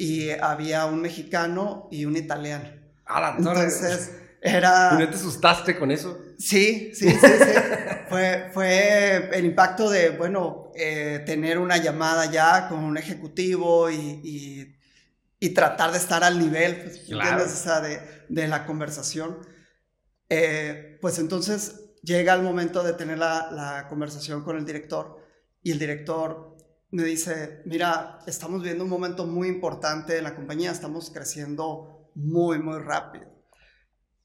[0.00, 2.70] y había un mexicano y un italiano.
[3.36, 4.92] Entonces era...
[4.94, 6.18] ¿Y no te asustaste con eso?
[6.38, 7.52] Sí, sí, sí, sí.
[8.08, 14.22] fue, fue el impacto de, bueno, eh, tener una llamada ya con un ejecutivo y,
[14.24, 14.74] y,
[15.38, 17.44] y tratar de estar al nivel, pues, Claro.
[17.44, 19.36] O sea, de, de la conversación.
[20.30, 25.18] Eh, pues entonces llega el momento de tener la, la conversación con el director
[25.62, 26.56] y el director
[26.90, 32.58] me dice, mira, estamos viendo un momento muy importante en la compañía, estamos creciendo muy,
[32.58, 33.26] muy rápido.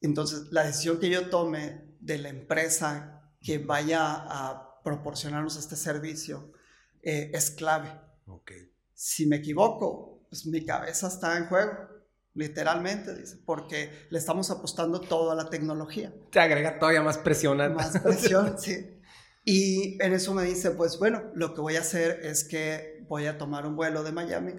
[0.02, 6.52] Entonces, la decisión que yo tome de la empresa que vaya a proporcionarnos este servicio
[7.02, 7.91] eh, es clave.
[8.28, 8.52] Ok.
[8.94, 11.72] Si me equivoco, pues mi cabeza está en juego,
[12.34, 16.13] literalmente, dice, porque le estamos apostando todo a la tecnología.
[16.32, 17.58] Te agrega todavía más presión.
[17.74, 18.95] Más presión, sí.
[19.45, 23.27] Y en eso me dice, pues bueno, lo que voy a hacer es que voy
[23.27, 24.54] a tomar un vuelo de Miami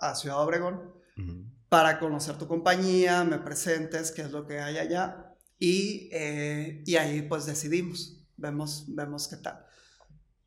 [0.00, 1.44] a Ciudad Obregón Ujú.
[1.68, 5.34] para conocer tu compañía, me presentes, qué es lo que hay allá.
[5.58, 9.64] Y, eh, y ahí pues decidimos, vemos, vemos qué tal.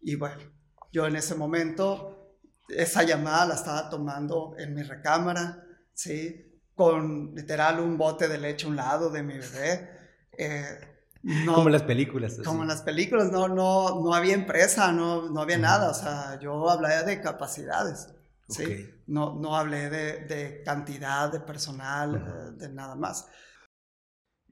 [0.01, 0.41] Y bueno,
[0.93, 2.37] yo en ese momento,
[2.69, 6.61] esa llamada la estaba tomando en mi recámara, ¿sí?
[6.73, 9.89] Con literal un bote de leche a un lado de mi bebé.
[10.37, 10.79] eh,
[11.23, 12.33] no, Como en las películas.
[12.33, 12.43] así.
[12.43, 15.63] como en las películas, no, no, no había empresa, no, no había Ujú.
[15.63, 18.07] nada, o sea, yo hablé de capacidades,
[18.49, 18.63] ¿sí?
[18.63, 18.71] Ok.
[19.07, 22.25] No, no hablé de, de cantidad de personal, Ujú.
[22.25, 23.27] eh, de nada más.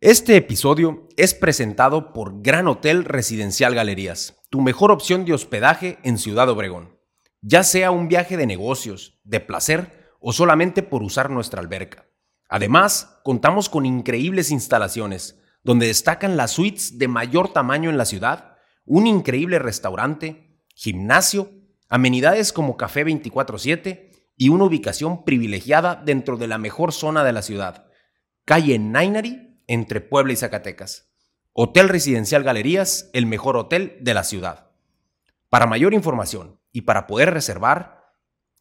[0.01, 6.17] Este episodio es presentado por Gran Hotel Residencial Galerías, tu mejor opción de hospedaje en
[6.17, 6.97] Ciudad Obregón.
[7.41, 12.05] Ya sea un viaje de negocios, de placer o solamente por usar nuestra alberca.
[12.47, 18.57] Además, contamos con increíbles instalaciones, donde destacan las suites de mayor tamaño en la ciudad,
[18.85, 21.51] un increíble restaurante, gimnasio,
[21.89, 27.41] amenidades como café 24/7 y una ubicación privilegiada dentro de la mejor zona de la
[27.41, 27.87] ciudad,
[28.45, 31.11] calle Nainari, entre Puebla y Zacatecas.
[31.53, 34.71] Hotel Residencial Galerías, el mejor hotel de la ciudad.
[35.49, 37.99] Para mayor información y para poder reservar,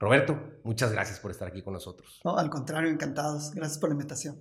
[0.00, 2.20] Roberto, muchas gracias por estar aquí con nosotros.
[2.24, 3.52] No, al contrario, encantados.
[3.52, 4.40] Gracias por la invitación.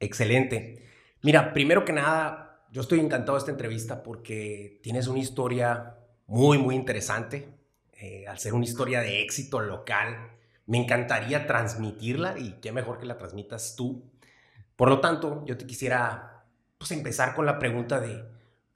[0.00, 0.84] Excelente.
[1.22, 5.96] Mira, primero que nada, yo estoy encantado de esta entrevista porque tienes una historia
[6.26, 7.48] muy, muy interesante.
[7.92, 10.32] Eh, al ser una historia de éxito local,
[10.66, 14.10] me encantaría transmitirla y qué mejor que la transmitas tú.
[14.76, 16.44] Por lo tanto, yo te quisiera
[16.78, 18.24] pues, empezar con la pregunta de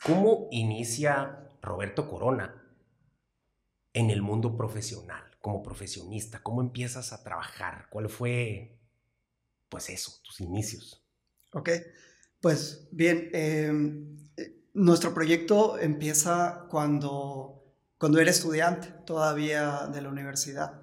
[0.04, 2.62] cómo inicia Roberto Corona
[3.94, 8.80] en el mundo profesional, como profesionista, cómo empiezas a trabajar, cuál fue,
[9.68, 11.06] pues eso, tus inicios.
[11.52, 11.68] Ok,
[12.40, 13.70] pues bien, eh,
[14.38, 17.62] eh, nuestro proyecto empieza cuando,
[17.98, 20.80] cuando era estudiante todavía de la universidad.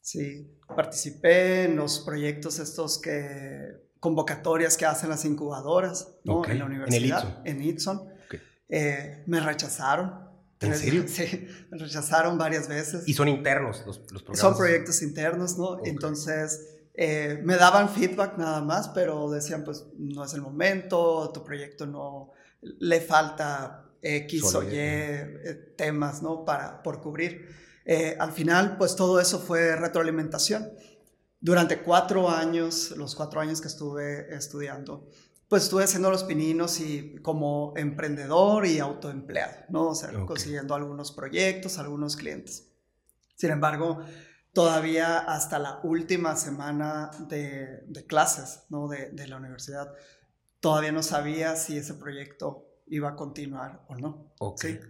[0.00, 6.44] Sí, participé en los proyectos estos que convocatorias que hacen las incubadoras ¿no?
[6.44, 7.98] En la en el universidad, en Itson.
[7.98, 8.34] Ok.
[8.68, 10.31] Eh, me rechazaron.
[10.62, 11.04] ¿En serio?
[11.08, 13.06] Sí, rechazaron varias veces.
[13.06, 14.38] Y son internos los, los programas.
[14.38, 15.70] Son proyectos internos, ¿no?
[15.70, 15.86] Ok.
[15.86, 21.42] Entonces, eh, me daban feedback nada más, pero decían, pues, no es el momento, tu
[21.42, 26.44] proyecto no, le falta X Solo o Y Y, eh, temas, ¿no?
[26.44, 27.48] Para, por cubrir.
[27.84, 30.70] Eh, al final, pues, todo eso fue retroalimentación.
[31.40, 35.08] Durante cuatro años, los cuatro años que estuve estudiando,
[35.52, 39.88] pues estuve haciendo los pininos y como emprendedor y autoempleado, ¿no?
[39.88, 40.28] O sea, Ok.
[40.28, 42.72] consiguiendo algunos proyectos, algunos clientes.
[43.36, 44.02] Sin embargo,
[44.54, 48.88] todavía hasta la última semana de, de clases ¿no?
[48.88, 49.92] de, de la universidad,
[50.60, 54.32] todavía no sabía si ese proyecto iba a continuar o no.
[54.38, 54.62] Ok.
[54.62, 54.80] ¿sí?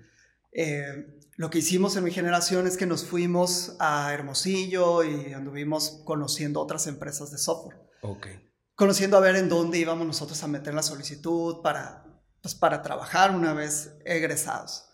[0.53, 6.03] Eh, lo que hicimos en mi generación es que nos fuimos a Hermosillo y anduvimos
[6.05, 8.29] conociendo otras empresas de software, Ok.
[8.75, 12.05] Conociendo a ver en dónde íbamos nosotros a meter la solicitud para,
[12.41, 14.87] pues, para trabajar una vez egresados.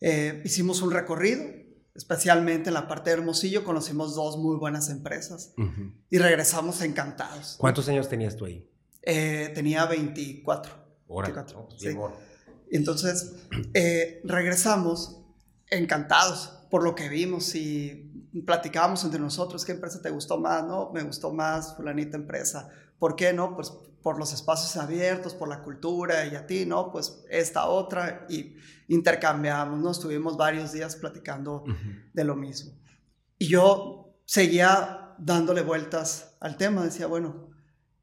[0.00, 1.44] Eh, hicimos un recorrido,
[1.94, 5.54] especialmente en la parte de Hermosillo, conocimos dos muy buenas empresas
[6.10, 7.56] y regresamos encantados.
[7.58, 8.68] ¿Cuántos años tenías tú ahí?
[9.02, 10.72] Eh, tenía 24.
[11.08, 11.28] Ahora.
[11.28, 11.86] 24, pues, sí.
[11.86, 12.16] bien, morro.
[12.70, 13.34] Entonces,
[13.74, 15.20] eh, regresamos
[15.70, 18.10] encantados por lo que vimos y
[18.44, 20.64] platicábamos entre nosotros, ¿qué empresa te gustó más?
[20.64, 22.68] No, me gustó más fulanita empresa.
[23.04, 23.54] ¿Por qué no?
[23.54, 23.70] Pues
[24.02, 26.90] por los espacios abiertos, por la cultura y a ti, ¿no?
[26.90, 28.56] Pues esta otra y
[28.88, 29.90] intercambiamos, ¿no?
[29.90, 31.64] Estuvimos varios días platicando
[32.14, 32.72] de lo mismo.
[33.36, 37.50] Y yo seguía dándole vueltas al tema, decía, bueno,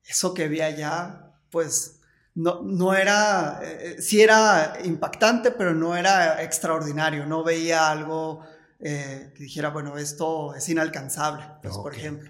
[0.04, 2.02] eso que vi allá, pues
[2.36, 8.42] no, no era, eh, eh, sí era impactante, pero no era extraordinario, no veía algo
[8.80, 12.30] eh, que dijera, bueno, esto es inalcanzable, pues, por ejemplo.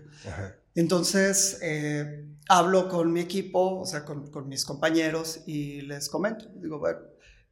[0.74, 1.60] Entonces,
[2.52, 7.00] hablo con mi equipo, o sea, con, con, mis compañeros y les comento, digo, bueno,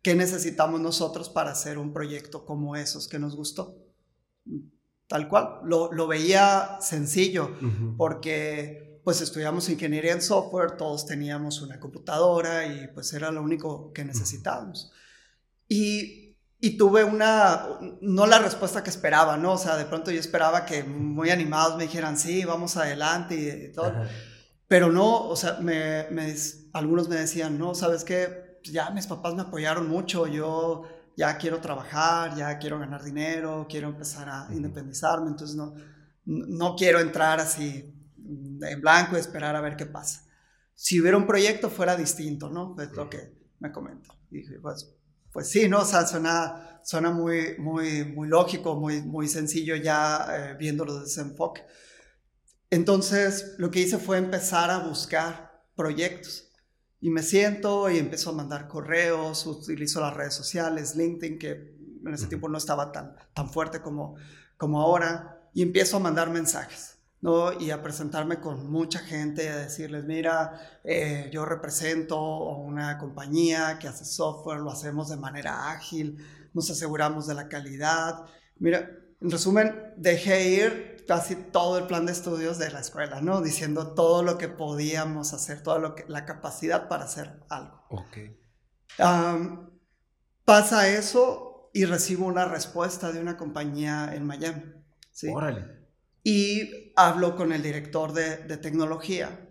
[0.02, 3.78] ¿qué necesitamos nosotros para hacer un proyecto como esos que nos gustó?
[5.08, 7.50] Tal cual, lo, lo veía sencillo,
[7.98, 13.94] porque pues estudiamos ingeniería en software, todos teníamos una computadora y pues era lo único
[13.94, 14.92] que necesitábamos.
[15.70, 17.68] Y, y, tuve una,
[18.02, 19.54] no la respuesta que esperaba, ¿no?
[19.54, 23.74] O sea, de pronto yo esperaba que muy animados me dijeran, sí, vamos adelante y,
[23.74, 23.94] todo.
[24.70, 26.34] Pero no, o sea, me, me,
[26.74, 28.60] algunos me decían, no, ¿sabes qué?
[28.64, 30.84] Ya mis papás me apoyaron mucho, yo
[31.18, 35.74] ya quiero trabajar, ya quiero ganar dinero, quiero empezar a independizarme, entonces no,
[36.26, 37.92] no quiero entrar así
[38.62, 40.24] en blanco y esperar a ver qué pasa.
[40.76, 42.76] Si hubiera un proyecto fuera distinto, ¿no?
[42.80, 44.14] Es lo que me comento.
[44.30, 44.96] Y dije, pues,
[45.34, 45.80] pues sí, ¿no?
[45.80, 51.08] O sea, suena, suena muy, muy, muy lógico, muy, muy sencillo ya eh, viéndolo desde
[51.08, 51.64] ese enfoque.
[52.70, 56.52] Entonces, lo que hice fue empezar a buscar proyectos.
[57.02, 61.52] Y me siento y empiezo a mandar correos, utilizo las redes sociales, LinkedIn, que
[62.06, 64.16] en ese tiempo no estaba tan, tan fuerte como,
[64.58, 67.00] como ahora, y empiezo a mandar mensajes.
[67.22, 67.60] ¿no?
[67.60, 72.22] Y a presentarme con mucha gente, a decirles, mira, eh, yo represento
[72.56, 76.18] una compañía que hace software, lo hacemos de manera ágil,
[76.54, 78.26] nos aseguramos de la calidad.
[78.58, 78.90] Mira,
[79.22, 83.42] en resumen, dejé ir casi todo el plan de estudios de la escuela, ¿no?
[83.42, 87.84] Diciendo todo lo que podíamos hacer, toda lo que, la capacidad para hacer algo.
[87.90, 88.18] Ok.
[90.46, 94.62] pasa eso y recibo una respuesta de una compañía en Miami.
[95.12, 95.30] ¿sí?
[95.34, 95.80] Órale.
[96.24, 99.50] Y hablo con el director de, tecnología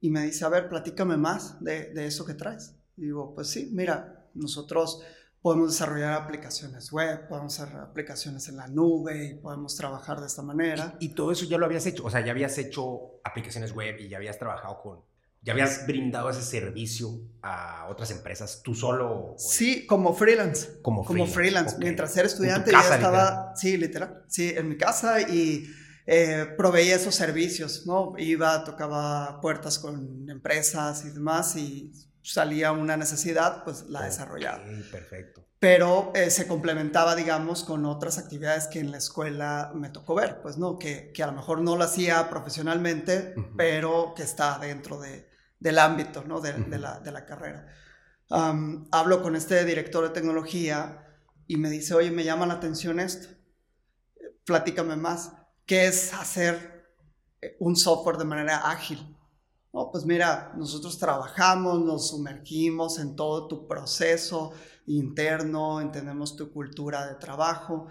[0.00, 2.74] y me dice, a ver, platícame más de, eso que traes.
[2.96, 5.04] Y digo, pues sí, mira, nosotros
[5.46, 10.42] podemos desarrollar aplicaciones web, podemos hacer aplicaciones en la nube y podemos trabajar de esta
[10.42, 10.96] manera.
[10.98, 12.04] ¿Y, todo eso ya lo habías hecho?
[12.04, 15.02] O sea, ya habías hecho aplicaciones web y ya habías trabajado con,
[15.42, 19.36] ya habías brindado ese servicio a otras empresas tú solo.
[19.38, 20.80] Sí, como freelance.
[20.82, 21.24] Como freelance.
[21.24, 21.76] Como freelance.
[21.78, 25.70] Mientras era estudiante ya estaba, sí, literal, sí, en mi casa y
[26.06, 28.14] eh, proveía esos servicios, ¿no?
[28.18, 31.92] Iba, tocaba puertas con empresas y demás y
[32.32, 34.62] salía una necesidad, pues la desarrollaba.
[34.90, 35.46] perfecto.
[35.58, 40.42] Pero eh, se complementaba, digamos, con otras actividades que en la escuela me tocó ver,
[40.42, 40.78] pues, ¿no?
[40.78, 45.28] Que, que a lo mejor no lo hacía profesionalmente, pero que está dentro de,
[45.58, 46.40] del ámbito, ¿no?
[46.40, 47.66] De, de, la, de la, carrera.
[48.28, 53.28] hablo con este director de tecnología y me dice, oye, me llama la atención esto,
[54.44, 55.32] platícame más
[55.66, 56.94] ¿Qué es hacer
[57.42, 59.15] eh, un software de manera ágil?
[59.76, 64.52] No, pues mira, nosotros trabajamos, nos sumergimos en todo tu proceso
[64.86, 67.86] interno, entendemos tu cultura de trabajo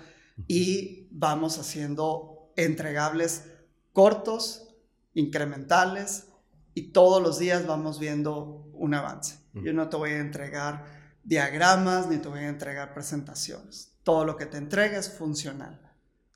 [0.47, 3.51] y vamos haciendo entregables
[3.94, 4.68] cortos,
[5.13, 6.30] incrementales
[6.73, 9.37] y todos los días vamos viendo un avance.
[9.54, 10.85] Yo no te voy a entregar
[11.23, 13.94] diagramas ni te voy a entregar presentaciones.
[14.01, 15.80] Todo lo que te entregue es funcional.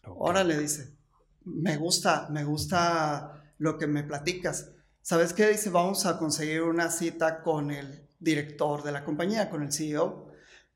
[0.03, 0.95] Ahora le dice,
[1.43, 4.73] me gusta, me gusta lo que me platicas.
[5.09, 5.47] ¿Sabes qué?
[5.47, 10.27] Dice, vamos a conseguir una cita con el director de la compañía, con el CEO,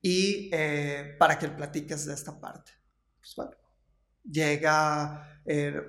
[0.01, 2.71] y eh, para que platiques de esta parte.
[3.19, 3.51] Pues bueno,
[4.27, 5.79] llega, eh,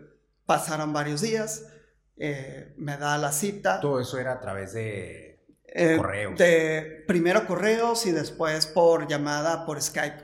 [0.45, 1.69] pasaron varios días,
[2.19, 3.81] eh, me da la cita.
[3.81, 5.43] Todo eso era a través de
[5.97, 6.39] correos.
[6.39, 10.23] De primero correos y después por llamada por Skype.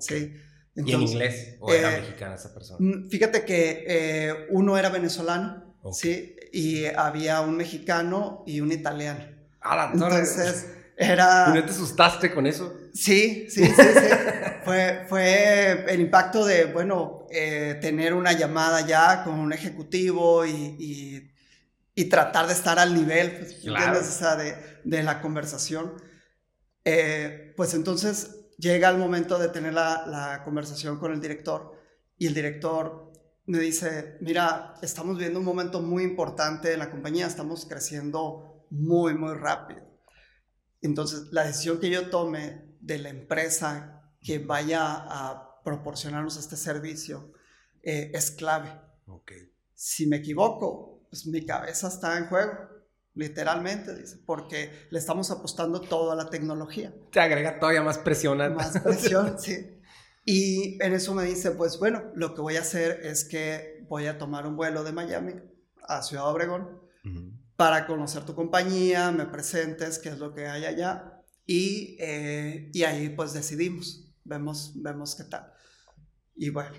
[0.00, 0.34] ¿sí?
[0.74, 1.56] ¿Y en inglés?
[1.60, 2.78] ¿O era eh, mexicana esa persona?
[2.80, 5.61] Mm, fíjate que eh, uno era venezolano,
[5.92, 6.36] ¿sí?
[6.52, 9.24] Y había un mexicano y un italiano.
[9.60, 11.48] Ah, Entonces, era...
[11.54, 12.76] ¿No te asustaste con eso?
[12.92, 14.08] Sí, sí, sí, sí.
[14.64, 20.76] fue, fue el impacto de, bueno, eh, tener una llamada ya con un ejecutivo y,
[21.94, 24.00] y, tratar de estar al nivel, pues, claro.
[24.00, 25.94] O sea, de, de la conversación.
[27.56, 31.78] pues entonces llega el momento de tener la, conversación con el director
[32.16, 33.11] y el director
[33.46, 39.14] me dice, mira, estamos viendo un momento muy importante en la compañía, estamos creciendo muy,
[39.14, 39.82] muy rápido.
[40.80, 47.32] Entonces, la decisión que yo tome de la empresa que vaya a proporcionarnos este servicio
[47.82, 48.72] eh, es clave.
[49.06, 49.52] Okay.
[49.74, 52.52] Si me equivoco, pues mi cabeza está en juego,
[53.14, 56.94] literalmente, dice, porque le estamos apostando todo a la tecnología.
[57.10, 58.38] Te agrega todavía más presión.
[58.54, 59.81] Más presión, sí.
[60.24, 64.06] Y en eso me dice, pues bueno, lo que voy a hacer es que voy
[64.06, 65.34] a tomar un vuelo de Miami
[65.82, 66.80] a Ciudad Obregón
[67.56, 71.20] para conocer tu compañía, me presentes, qué es lo que hay allá.
[71.44, 75.52] Y, eh, y ahí pues decidimos, vemos, vemos qué tal.
[76.36, 76.76] Y bueno,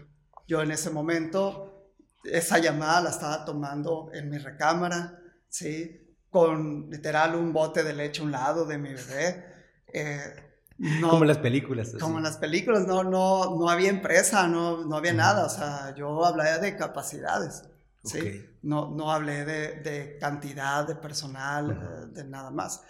[0.48, 1.92] yo en ese momento,
[2.24, 5.20] esa llamada la estaba tomando en mi recámara,
[5.50, 6.18] ¿sí?
[6.30, 9.46] Con literal un bote de leche a un lado de mi bebé.
[9.94, 10.53] Eh,
[11.02, 11.96] como en las películas.
[12.00, 15.46] Como en las películas, no, no, no había empresa, no, no había nada.
[15.46, 17.64] O sea, yo hablaba de capacidades,
[18.04, 18.46] ¿sí?
[18.62, 22.84] No, no hablé de, de cantidad de personal, eh, de nada más.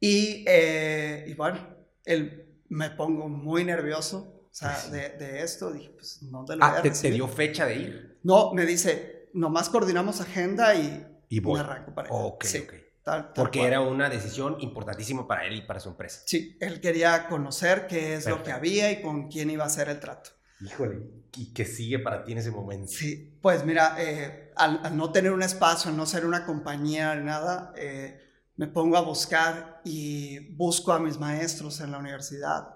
[0.00, 1.58] Y, eh, y bueno,
[2.04, 5.72] el, me pongo muy nervioso, o sea, de, de, esto.
[5.72, 8.20] Dije, pues, no te lo ah, te, te, dio fecha de ir?
[8.22, 11.54] No, me dice, nomás coordinamos agenda y, y voy.
[11.54, 12.18] me arranco para allá.
[12.18, 12.66] Ok, sí.
[13.06, 13.34] Ok.
[13.34, 16.22] Porque era una decisión importantísima para él y para su empresa.
[16.26, 18.38] Sí, él quería conocer qué es Perfecto.
[18.38, 20.30] lo que había y con quién iba a hacer el trato.
[20.60, 21.02] Híjole,
[21.36, 22.90] ¿y qué sigue para ti en ese momento?
[22.90, 27.14] Sí, pues mira, eh, al, al, no tener un espacio, al no ser una compañía
[27.16, 28.18] nada, eh,
[28.56, 32.74] me pongo a buscar y busco a mis maestros en la universidad.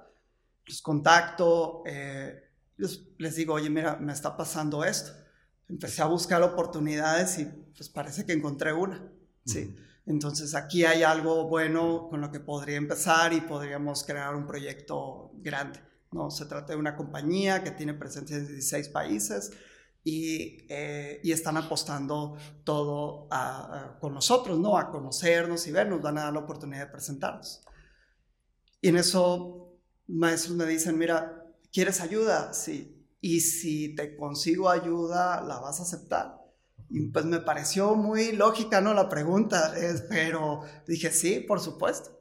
[0.66, 5.12] Los contacto, eh, les, les digo, oye, mira, me está pasando esto.
[5.68, 7.46] Empecé a buscar oportunidades y
[7.76, 9.10] pues parece que encontré una.
[9.46, 9.60] Sí.
[9.60, 9.89] Uh -huh.
[10.06, 15.30] Entonces aquí hay algo bueno con lo que podría empezar y podríamos crear un proyecto
[15.34, 15.80] grande.
[16.12, 16.30] ¿no?
[16.30, 19.52] Se trata de una compañía que tiene presencia en 16 países
[20.02, 24.76] y, eh, están apostando todo a, a, con nosotros, ¿no?
[24.76, 27.62] a conocernos y vernos, van a dar la oportunidad de presentarnos.
[28.80, 32.52] Y en eso maestros me dicen, mira, ¿quieres ayuda?
[32.52, 32.96] Sí.
[33.20, 36.39] Y si te consigo ayuda, ¿la vas a aceptar?
[36.90, 38.92] Y pues me pareció muy lógica, ¿no?
[38.94, 42.20] La pregunta, es, pero dije, sí, por supuesto.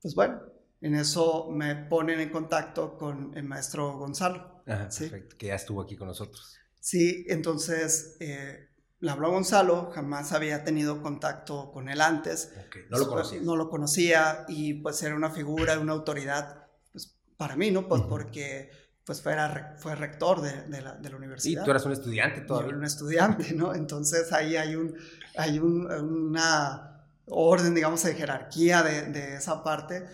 [0.00, 0.40] Pues bueno,
[0.80, 4.62] en eso me ponen en contacto con el maestro Gonzalo.
[4.66, 5.04] Ajá, ¿sí?
[5.04, 6.56] perfecto, que ya estuvo aquí con nosotros.
[6.78, 8.68] Sí, entonces eh,
[9.00, 12.52] le habló a Gonzalo, jamás había tenido contacto con él antes.
[12.68, 12.82] Okay.
[12.90, 13.40] No lo conocía.
[13.42, 17.88] No lo conocía y pues era una figura, una autoridad, pues para mí, ¿no?
[17.88, 18.08] Pues uh -huh.
[18.08, 18.70] porque
[19.04, 21.62] pues fue, era, fue rector de, de, la, de, la, universidad.
[21.62, 22.66] Y tú eras un estudiante todavía.
[22.66, 23.74] Yo era un estudiante, ¿no?
[23.74, 24.94] Entonces ahí hay, un,
[25.36, 30.06] hay un, una orden, digamos, de jerarquía de, de esa parte.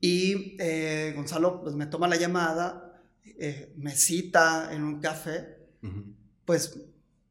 [0.00, 5.86] Y eh, Gonzalo pues me toma la llamada, eh, me cita en un café, uh
[5.86, 6.14] -huh.
[6.44, 6.80] pues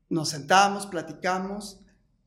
[0.09, 1.79] nos sentamos, platicamos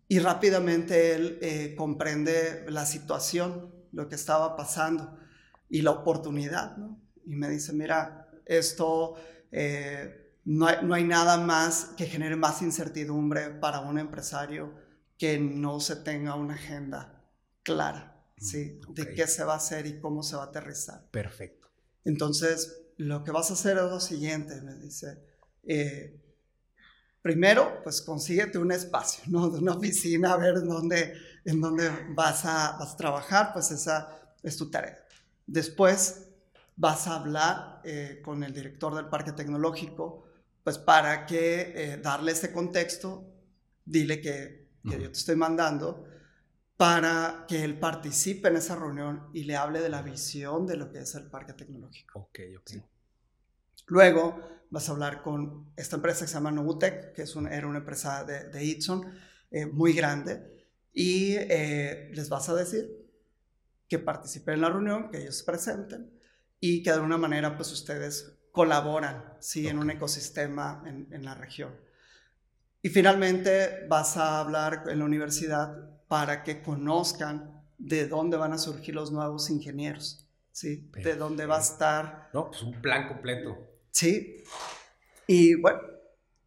[0.08, 5.16] y rápidamente él eh, comprende la situación, lo que estaba pasando
[5.68, 6.98] y la oportunidad, ¿no?
[7.24, 9.14] Y me dice, mira, esto
[9.52, 14.74] eh, no, hay, no, hay, nada más que genere más incertidumbre para un empresario
[15.16, 17.22] que no se tenga una agenda
[17.62, 18.80] clara, ¿sí?
[18.88, 19.04] Okay.
[19.04, 21.08] De qué se va a hacer y cómo se va a aterrizar.
[21.10, 21.68] Perfecto.
[22.04, 25.22] Entonces, lo que vas a hacer es lo siguiente, me dice.
[25.62, 26.20] Eh,
[27.22, 29.48] primero, pues consíguete un espacio, ¿no?
[29.48, 31.14] De una oficina, a ver dónde,
[31.44, 34.98] en dónde vas a, vas a trabajar, pues esa es tu tarea.
[35.46, 36.29] Después,
[36.80, 40.24] vas a hablar eh, con el director del parque tecnológico,
[40.64, 43.30] pues para que eh, darle este contexto,
[43.84, 45.02] dile que, que uh -huh.
[45.02, 46.06] yo te estoy mandando,
[46.78, 50.90] para que él participe en esa reunión y le hable de la visión de lo
[50.90, 52.18] que es el parque tecnológico.
[52.18, 52.68] Ok, ok.
[52.70, 52.82] Sí.
[53.88, 57.66] Luego vas a hablar con esta empresa que se llama Novutec, que es una, era
[57.66, 58.78] una empresa de, de
[59.50, 62.88] eh, muy grande, y eh, les vas a decir
[63.86, 66.19] que participen en la reunión, que ellos se presenten,
[66.60, 69.60] y que de alguna manera pues ustedes colaboran ¿sí?
[69.60, 69.70] Okay.
[69.70, 71.74] en un ecosistema en, en, la región.
[72.82, 78.58] Y finalmente vas a hablar en la universidad para que conozcan de dónde van a
[78.58, 80.76] surgir los nuevos ingenieros, ¿sí?
[80.76, 81.08] Perfecto.
[81.08, 82.30] de dónde va a estar...
[82.34, 83.56] No, pues un plan completo.
[83.90, 84.44] Sí.
[85.26, 85.80] Y bueno,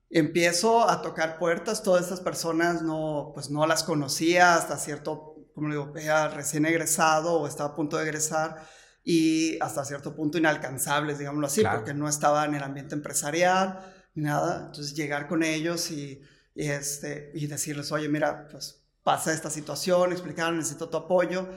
[0.09, 5.69] empiezo a tocar puertas, todas estas personas no, pues no las conocía hasta cierto, como
[5.69, 8.67] digo, era recién egresado o estaba a punto de egresar
[9.03, 11.79] y hasta cierto punto inalcanzables, digámoslo así, claro.
[11.79, 13.79] porque no estaba en el ambiente empresarial
[14.15, 14.67] ni nada.
[14.67, 16.21] Entonces llegar con ellos y,
[16.55, 21.49] y, este, y decirles, oye, mira, pues pasa esta situación, explicar, necesito tu apoyo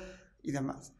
[0.42, 0.92] y demás.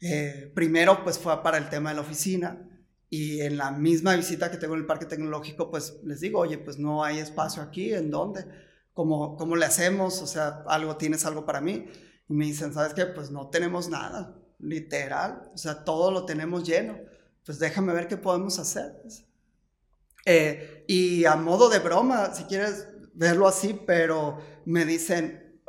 [0.00, 2.68] Eh, primero, pues fue para el tema de la oficina
[3.08, 6.58] y en la misma visita que tengo en el parque tecnológico, pues les digo, oye,
[6.58, 8.44] pues no hay espacio aquí, ¿en dónde?
[8.92, 10.20] ¿Cómo, cómo le hacemos?
[10.20, 11.86] O sea, algo, ¿tienes algo para mí?
[12.28, 13.06] Y me dicen, ¿sabes qué?
[13.06, 16.98] Pues no tenemos nada literal, o sea, todo lo tenemos lleno.
[17.44, 19.02] Pues déjame ver qué podemos hacer.
[20.24, 25.60] Eh, y a modo de broma, si quieres verlo así, pero me dicen,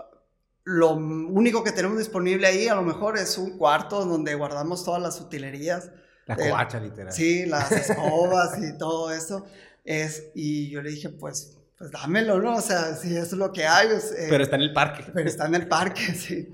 [0.63, 5.01] lo único que tenemos disponible ahí a lo mejor es un cuarto donde guardamos todas
[5.01, 5.92] las utilerías.
[6.25, 7.13] La covacha, literal.
[7.13, 9.46] Sí, las escobas y todo eso.
[9.84, 12.56] Es, y yo le dije, pues, pues dámelo, ¿no?
[12.56, 13.89] O sea, si eso es lo que hay.
[13.89, 15.06] Eh, pero está en el parque.
[15.13, 16.50] Pero está en el parque, sí.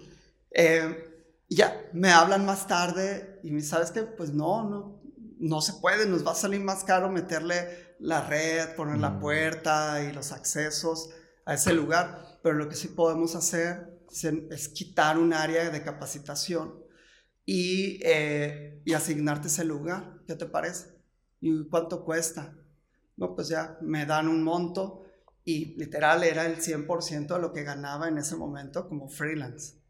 [0.52, 1.11] Eh,
[1.56, 5.02] ya, me hablan más tarde y me sabes que, pues no, no,
[5.40, 9.20] no se puede, nos va a salir más caro meterle la red, poner la mm.
[9.20, 11.10] puerta y los accesos
[11.46, 12.40] a ese lugar.
[12.42, 14.02] Pero lo que sí podemos hacer
[14.50, 16.80] es, quitar un área de capacitación
[17.46, 20.22] y, eh, y asignarte ese lugar.
[20.26, 21.02] ¿Qué te parece?
[21.42, 22.56] ¿Y cuánto cuesta?
[23.18, 25.04] No, pues ya me dan un monto
[25.44, 29.81] y literal era el 100% de lo que ganaba en ese momento como freelance.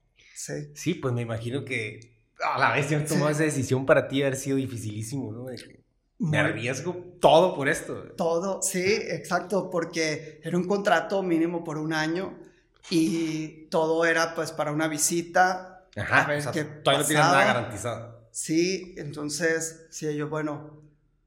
[0.41, 0.71] Sí.
[0.73, 1.99] Sí, pues me imagino que
[2.43, 5.45] a la vez ya tomó esa decisión para ti haber sido dificilísimo, ¿no?
[6.17, 8.13] me arriesgo todo por esto.
[8.17, 12.39] Todo, sí, exacto, porque era un contrato mínimo por un año
[12.89, 15.85] y todo era pues para una visita.
[15.95, 18.27] Ajá, a todavía no tienes nada garantizado.
[18.31, 20.81] Sí, entonces, sí, yo, bueno,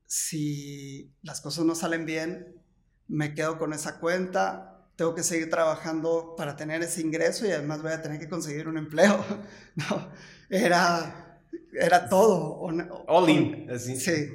[0.06, 2.60] si las cosas no salen bien,
[3.06, 7.82] me quedo con esa cuenta, tengo que seguir trabajando para tener ese ingreso y además
[7.82, 9.24] voy a tener que conseguir un empleo.
[9.74, 10.08] no,
[10.48, 11.40] era,
[11.72, 12.60] era todo.
[13.06, 13.96] All in, así.
[13.98, 14.30] Sí.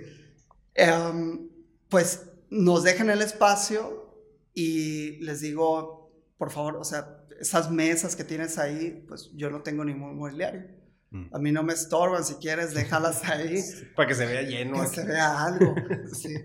[0.76, 1.50] Em,
[1.88, 4.14] pues nos dejan el espacio
[4.54, 9.62] y les digo, por favor, o sea, esas mesas que tienes ahí, pues yo no
[9.62, 10.80] tengo ningún mobiliario.
[11.12, 11.36] Mm.
[11.36, 13.64] A mí no me estorban, si quieres, déjalas ahí.
[13.96, 14.82] Para que se vea lleno.
[14.82, 15.76] Que se vea algo.
[16.14, 16.36] sí.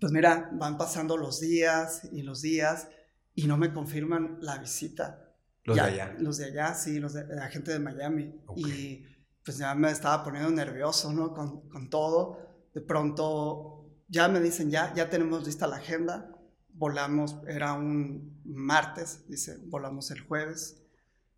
[0.00, 2.88] Pues mira, van pasando los días y los días
[3.34, 5.32] y no me confirman la visita.
[5.64, 6.16] Los de allá.
[6.18, 8.34] Los de allá, sí, los de la gente de Miami.
[8.56, 9.04] Y
[9.44, 11.34] pues ya me estaba poniendo nervioso, ¿no?
[11.34, 12.38] Con, con, todo.
[12.74, 16.34] De pronto ya me dicen, ya, ya tenemos lista la agenda.
[16.72, 20.82] Volamos, era un martes, dice, volamos el jueves.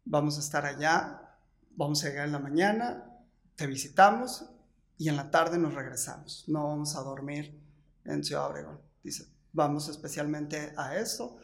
[0.04, 1.38] Vamos a estar allá,
[1.70, 3.04] vamos a llegar en la mañana,
[3.56, 4.44] te visitamos
[4.98, 6.44] y en la tarde nos regresamos.
[6.46, 7.58] No vamos a dormir
[8.04, 8.80] en Ciudad Obregón.
[9.02, 11.38] Dice, vamos especialmente a esto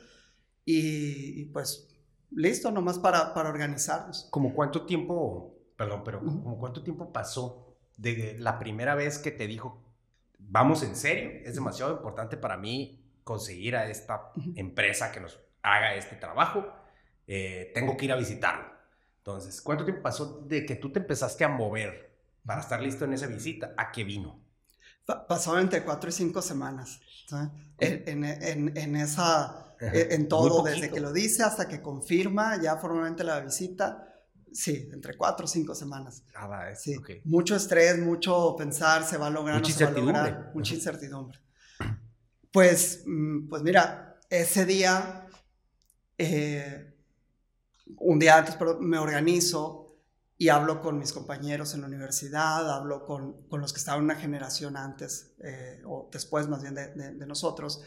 [0.64, 1.88] y, pues
[2.30, 4.28] listo, nomás para, para organizarnos.
[4.30, 9.46] ¿Como cuánto tiempo, perdón, pero como cuánto tiempo pasó de la primera vez que te
[9.46, 9.82] dijo,
[10.38, 15.94] vamos en serio, es demasiado importante para mí conseguir a esta empresa que nos haga
[15.94, 16.64] este trabajo,
[17.26, 18.76] eh, tengo que ir a visitarlo.
[19.18, 23.14] Entonces, ¿cuánto tiempo pasó de que tú te empezaste a mover para estar listo en
[23.14, 24.45] esa visita a que vino?
[25.06, 27.00] Pasó entre cuatro y cinco semanas.
[27.78, 32.76] En, en, en, esa, e, en todo, desde que lo dice hasta que confirma ya
[32.76, 34.02] formalmente la visita.
[34.52, 36.24] Sí, entre cuatro o cinco semanas.
[36.34, 36.96] Ah, sí.
[37.24, 40.50] Mucho estrés, mucho pensar, se va a lograr, mucha no se va a lograr.
[40.54, 41.38] Mucha incertidumbre.
[42.50, 45.26] Pues, mm, pues mira, ese día,
[46.16, 46.94] eh,
[47.98, 49.85] un día antes, pero me organizo,
[50.38, 54.16] y hablo con mis compañeros en la universidad, hablo con, con los que estaban una
[54.16, 57.82] generación antes eh, o después más bien de, de, nosotros,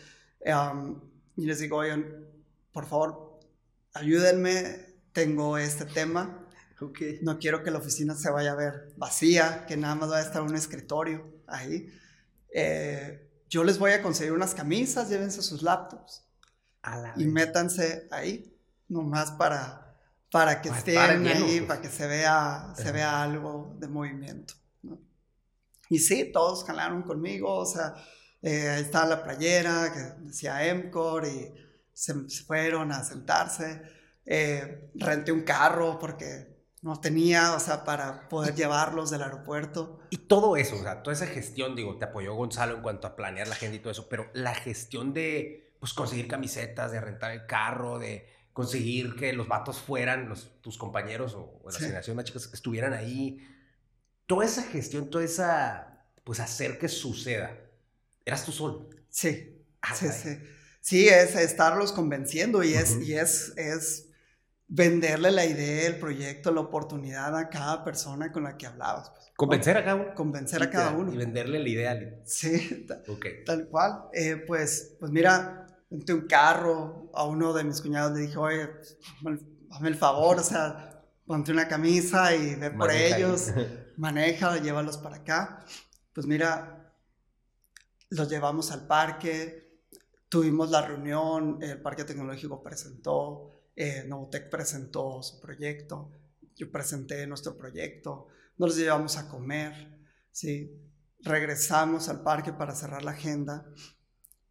[1.35, 2.25] y les digo, oigan,
[2.71, 3.39] por favor,
[3.93, 6.47] ayúdenme, tengo este tema,
[6.81, 7.19] okay.
[7.21, 10.27] no quiero que la oficina se vaya a ver vacía, que nada más vaya a
[10.27, 11.91] estar un escritorio ahí.
[12.53, 16.25] Eh, yo les voy a conseguir unas camisas, llévense sus laptops
[17.17, 18.55] y métanse ahí,
[18.87, 19.88] nomás para
[20.31, 24.53] para que estén ahí, para que se vea, se vea algo de movimiento.
[25.89, 27.95] Y sí, todos jalaron conmigo, o sea,
[28.41, 31.51] eh, ahí estaba la playera que decía Emcor y
[31.91, 32.13] se,
[32.45, 33.81] fueron a sentarse.
[34.25, 39.99] Eh, renté un carro porque no tenía, o sea, para poder llevarlos del aeropuerto.
[40.11, 43.15] Y todo eso, o sea, toda esa gestión, digo, te apoyó Gonzalo en cuanto a
[43.15, 47.31] planear la gente y todo eso, pero la gestión de, pues, conseguir camisetas, de rentar
[47.31, 52.25] el carro, de conseguir que los vatos fueran, los, tus compañeros o, la generación más
[52.25, 53.39] chicas estuvieran ahí.
[54.25, 57.57] Toda esa gestión, toda esa, pues hacer que suceda.
[58.25, 58.89] ¿Eras tú solo?
[59.09, 60.37] Sí, ah, sí, sí.
[60.81, 64.09] Sí, es estarlos convenciendo y, es, y es, es
[64.67, 69.09] venderle la idea, el proyecto, la oportunidad a cada persona con la que hablabas.
[69.09, 69.31] Pues.
[69.35, 70.15] Convencer a cada uno.
[70.15, 71.13] Convencer a cada uno.
[71.13, 72.21] Y venderle la idea.
[72.25, 72.85] Sí,
[73.45, 74.05] tal cual.
[74.13, 78.69] Eh, pues, pues mira, entre un carro, a uno de mis cuñados le dije, oye,
[79.71, 83.51] hazme el favor, o sea, ponte una camisa y ve por ellos,
[83.97, 85.65] maneja, llévalos para acá.
[86.13, 86.93] Pues mira,
[88.09, 89.81] los llevamos al parque,
[90.27, 96.11] tuvimos la reunión, el Parque Tecnológico presentó, eh, Novotec presentó su proyecto,
[96.55, 99.99] yo presenté nuestro proyecto, nos los llevamos a comer,
[100.31, 100.71] ¿sí?
[101.21, 103.65] regresamos al parque para cerrar la agenda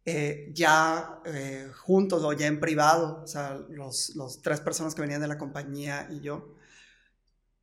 [0.05, 5.01] eh, ya eh, juntos o ya en privado, o sea, los, los tres personas que
[5.01, 6.55] venían de la compañía y yo.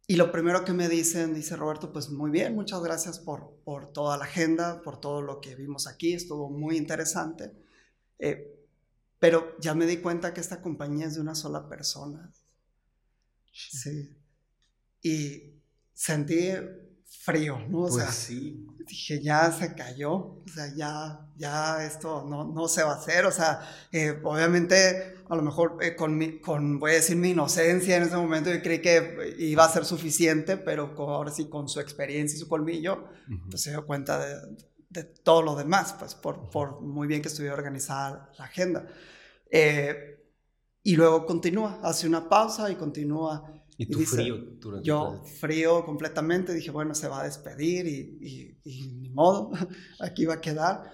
[0.09, 3.92] Y lo primero que me dicen, dice Roberto, pues muy bien, muchas gracias por, por
[3.92, 7.53] toda la agenda, por todo lo que vimos aquí, estuvo muy interesante.
[8.18, 8.57] Eh,
[9.18, 12.33] pero ya me di cuenta que esta compañía es de una sola persona.
[13.53, 14.16] Sí.
[15.03, 15.55] Y
[15.92, 16.51] sentí
[17.20, 17.85] frío, ¿no?
[17.85, 18.66] O Pues sea, sí.
[18.87, 23.26] dije, ya se cayó, o sea, ya, ya esto no, no se va a hacer,
[23.26, 23.61] o sea,
[23.92, 28.05] eh, obviamente, a lo mejor eh, con, mi, con, voy a decir, mi inocencia en
[28.05, 31.81] ese momento, yo creí que iba a ser suficiente, pero con, ahora sí, con su
[31.81, 33.09] experiencia y su colmillo,
[33.50, 34.37] pues se dio cuenta de,
[34.90, 38.87] de todo lo demás, pues por, por muy bien que estuviera organizada la agenda.
[39.50, 40.12] Eh,
[40.83, 43.56] y luego continúa, hace una pausa y continúa.
[43.79, 44.37] Y Y tú dice, frío.
[44.61, 49.51] durante Yo frío completamente, dije, bueno, se va a despedir y, y- y ni modo,
[50.01, 50.93] aquí va a quedar.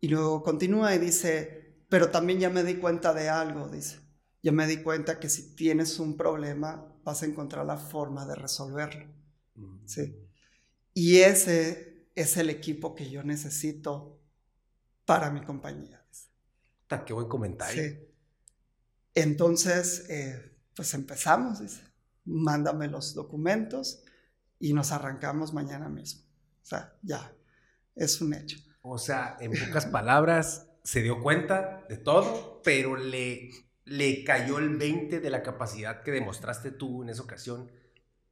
[0.00, 3.98] Y luego continúa y dice, pero también ya me di cuenta de algo, dice.
[4.42, 8.34] Ya me di cuenta que si tienes un problema, vas a encontrar la forma de
[8.36, 9.06] resolverlo.
[9.56, 9.86] Mm.
[9.86, 10.14] Sí.
[10.94, 14.20] Y ese es el equipo que yo necesito
[15.06, 16.04] para mi compañía.
[17.06, 17.82] Qué buen comentario.
[17.82, 18.08] Sí.
[19.14, 21.82] Entonces, eh, pues empezamos, dice,
[22.28, 24.04] mándame los documentos
[24.60, 26.22] y nos arrancamos mañana mismo.
[26.62, 27.32] O sea, ya,
[27.94, 28.58] es un hecho.
[28.82, 33.50] O sea, en pocas palabras, se dio cuenta de todo, pero le,
[33.84, 37.70] le cayó el 20 de la capacidad que demostraste tú en esa ocasión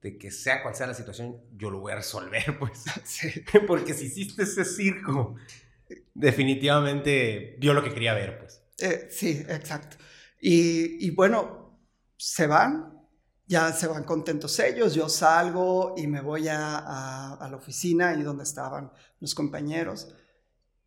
[0.03, 2.85] de que sea cual sea la situación, yo lo voy a resolver, pues.
[3.05, 5.37] Sí, Porque si hiciste ese circo,
[6.15, 8.63] definitivamente vio lo que quería ver, pues.
[8.79, 9.97] eh, sí, exacto.
[10.41, 11.81] Y, y bueno,
[12.17, 12.96] se van,
[13.47, 18.15] ya se van contentos ellos, yo salgo y me voy a, a- a la oficina
[18.15, 20.09] y donde estaban los compañeros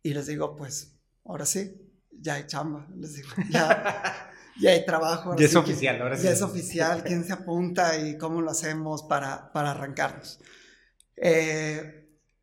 [0.02, 1.76] y les digo, pues, ahora sí,
[2.12, 5.30] ya hay chamba, les digo, ya, ya hay trabajo.
[5.30, 6.24] ahora Ya es que- oficial, ahora sí.
[6.24, 10.38] Ya es oficial, quién se apunta y cómo lo hacemos para, para arrancarnos.
[11.16, 11.96] Eh,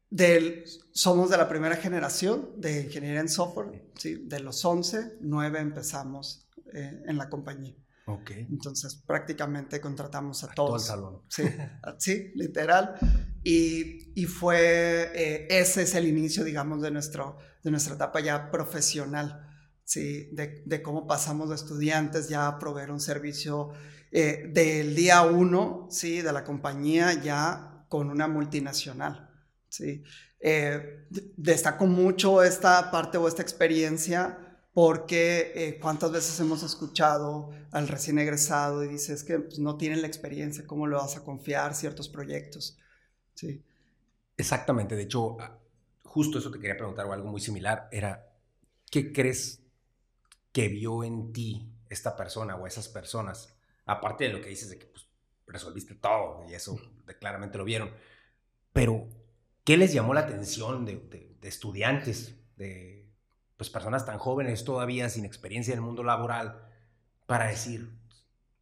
[0.10, 4.16] del, somos de la primera generación de ingeniería en software, ¿sí?
[4.26, 7.76] de los 11, 9 empezamos eh, en la compañía.
[8.08, 8.32] Ok.
[8.50, 10.86] Entonces prácticamente contratamos a, Todo el todos.
[10.86, 11.22] salón.
[11.28, 11.44] Sí,
[11.98, 12.96] sí, literal.
[13.44, 18.50] Y, y fue, eh, ese es el inicio, digamos, de, nuestro, de nuestra etapa ya
[18.50, 19.46] profesional,
[19.84, 20.30] ¿sí?
[20.32, 23.72] De, de cómo pasamos de estudiantes ya a proveer un servicio
[24.14, 26.22] eh, del día uno, ¿sí?
[26.22, 29.30] De la compañía ya con una multinacional,
[29.68, 30.02] ¿sí?
[30.40, 31.08] Eh,
[31.82, 34.47] mucho esta parte o esta experiencia
[34.78, 40.02] porque eh, cuántas veces hemos escuchado al recién egresado y dices que pues, no tienen
[40.02, 42.78] la experiencia, ¿cómo le vas a confiar ciertos proyectos?
[43.34, 43.64] Sí.
[44.38, 45.58] Exactamente, de hecho, ah,
[46.04, 48.30] justo eso te quería preguntar o algo muy similar, era,
[48.92, 49.64] ¿qué crees
[50.54, 53.56] que vio en ti esta persona o esas personas?
[53.86, 55.08] Aparte de lo que dices de que pues,
[55.48, 57.92] resolviste todo y eso de- claramente lo vieron,
[58.74, 59.08] pero
[59.64, 62.97] ¿qué les llamó la atención de, de- de estudiantes, de
[63.58, 66.64] pues, personas tan jóvenes todavía sin experiencia en el mundo laboral
[67.26, 67.92] para decir,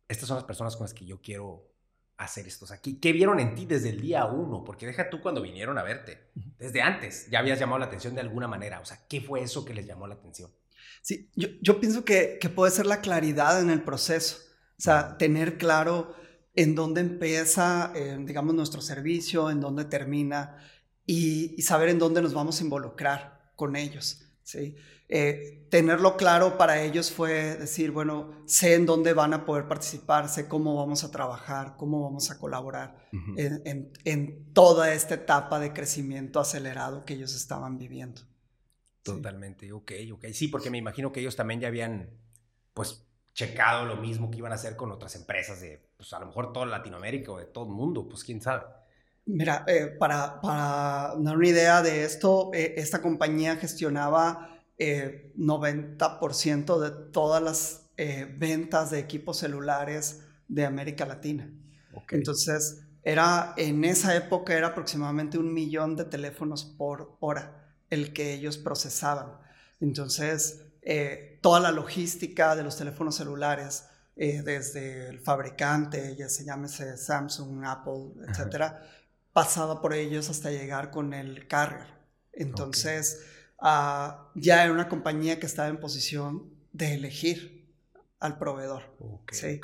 [0.08, 1.76] estas son las personas con las que yo quiero
[2.18, 2.66] hacer esto?
[2.66, 4.64] O sea, ¿qué, qué vieron en ti desde el día uno?
[4.64, 6.30] Porque deja tú cuando vinieron a verte.
[6.58, 8.80] Desde antes ya habías llamado la atención de alguna manera.
[8.80, 10.52] O sea, ¿qué fue eso que les llamó la atención?
[11.02, 14.38] Sí, yo, yo pienso que, que puede ser la claridad en el proceso,
[14.78, 16.16] o sea, tener claro
[16.56, 20.58] en dónde empieza, eh, digamos, nuestro servicio, en dónde termina
[21.06, 24.78] y, y saber en dónde nos vamos a involucrar con ellos, ¿sí?
[25.10, 30.30] Eh, tenerlo claro para ellos fue decir, bueno, sé en dónde van a poder participar,
[30.30, 32.98] sé cómo vamos a trabajar, cómo vamos a colaborar
[33.36, 38.22] en, en- en toda esta etapa de crecimiento acelerado que ellos estaban viviendo.
[39.04, 39.04] Sí.
[39.04, 40.26] Totalmente, ok, ok.
[40.34, 42.10] Sí, porque me imagino que ellos también ya habían,
[42.74, 46.28] pues, checado lo mismo que iban a hacer con otras empresas de, pues, a lo
[46.28, 48.64] mejor toda Latinoamérica o de todo el mundo, pues, quién sabe.
[49.26, 56.80] Mira, eh, para, para dar una idea de esto, eh, esta compañía gestionaba eh, 90%
[56.80, 61.50] de todas las eh, ventas de equipos celulares de América Latina.
[61.94, 62.14] Ok.
[62.14, 68.34] Entonces, era, en esa época era aproximadamente un millón de teléfonos por hora el que
[68.34, 69.38] ellos procesaban.
[69.80, 73.86] Entonces, eh, toda la logística de los teléfonos celulares,
[74.16, 78.82] eh, desde el fabricante, ya se llámese Samsung, Apple, etcétera,
[79.36, 81.88] pasaba por ellos hasta llegar con el carrier.
[82.32, 83.26] Entonces,
[83.60, 87.76] ah, ya era una compañía que estaba en posición de elegir
[88.20, 88.96] al proveedor.
[88.98, 89.60] Ok, Sí.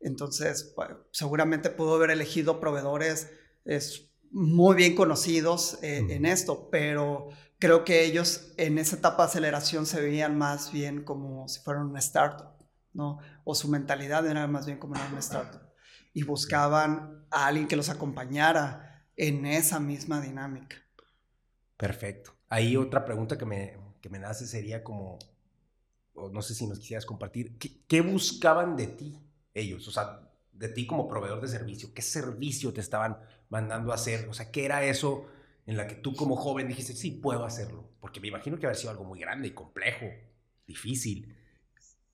[0.00, 3.30] Entonces, pues, seguramente pudo haber elegido proveedores
[3.66, 7.28] es, muy bien conocidos eh, en esto, pero
[7.58, 11.88] creo que ellos en esa etapa de aceleración se veían más bien como si fueran
[11.88, 12.54] una startup,
[12.94, 13.18] ¿no?
[13.44, 15.60] O su mentalidad era más bien como una startup.
[16.14, 18.89] Y buscaban a alguien que los acompañara
[19.20, 20.76] en esa misma dinámica.
[21.76, 22.34] Perfecto.
[22.48, 25.18] Ahí otra pregunta que me, que me nace sería como,
[26.32, 29.18] no sé si nos quisieras compartir, ¿qué, buscaban de ti
[29.52, 29.86] ellos?
[29.88, 33.18] O sea, de ti como proveedor de servicio, ¿qué servicio te estaban
[33.50, 34.26] mandando a hacer?
[34.30, 35.26] O sea, ¿qué era eso
[35.66, 37.90] en la que tú como joven dijiste, sí, puedo hacerlo?
[38.00, 40.06] Porque me imagino que haber sido algo muy grande y complejo,
[40.66, 41.36] difícil.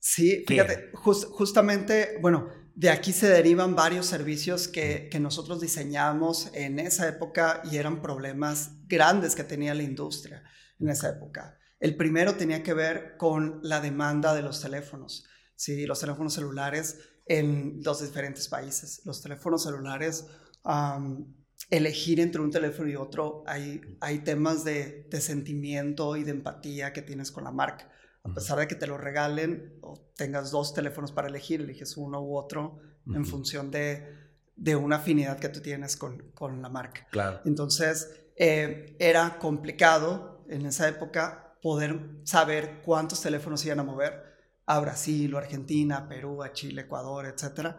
[0.00, 6.78] Sí, fíjate, justamente, bueno, de aquí se derivan varios servicios que, que, nosotros diseñamos en
[6.78, 10.44] esa época y eran problemas grandes que tenía la industria
[10.78, 11.58] en esa época.
[11.80, 15.86] El primero tenía que ver con la demanda de los teléfonos, ¿sí?
[15.86, 19.00] los teléfonos celulares en dos diferentes países.
[19.06, 20.26] Los teléfonos celulares,
[21.70, 26.92] elegir entre un teléfono y otro, hay, hay temas de, de, sentimiento y de empatía
[26.92, 27.90] que tienes con la marca.
[28.22, 32.20] A pesar de que te lo regalen o tengas dos teléfonos para elegir, eliges uno
[32.22, 37.06] u otro en función de, de, una afinidad que tú tienes con, con la marca.
[37.10, 37.40] Claro.
[37.44, 44.24] Entonces, eh, era complicado en esa época poder saber cuántos teléfonos iban a mover
[44.66, 47.76] a Brasil o Argentina, Perú, a Chile, Ecuador, etc.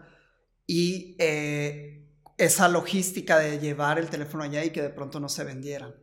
[0.66, 5.44] Y eh, esa logística de llevar el teléfono allá y que de pronto no se
[5.44, 5.96] vendieran,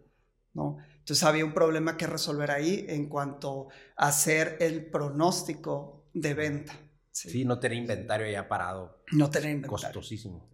[0.52, 0.78] ¿no?
[0.98, 6.72] Entonces había un problema que resolver ahí en cuanto a hacer el pronóstico de venta.
[7.11, 9.03] Sí, no tener inventario ya parado.
[9.12, 9.70] No tener inventario.
[9.70, 10.50] Costosísimo.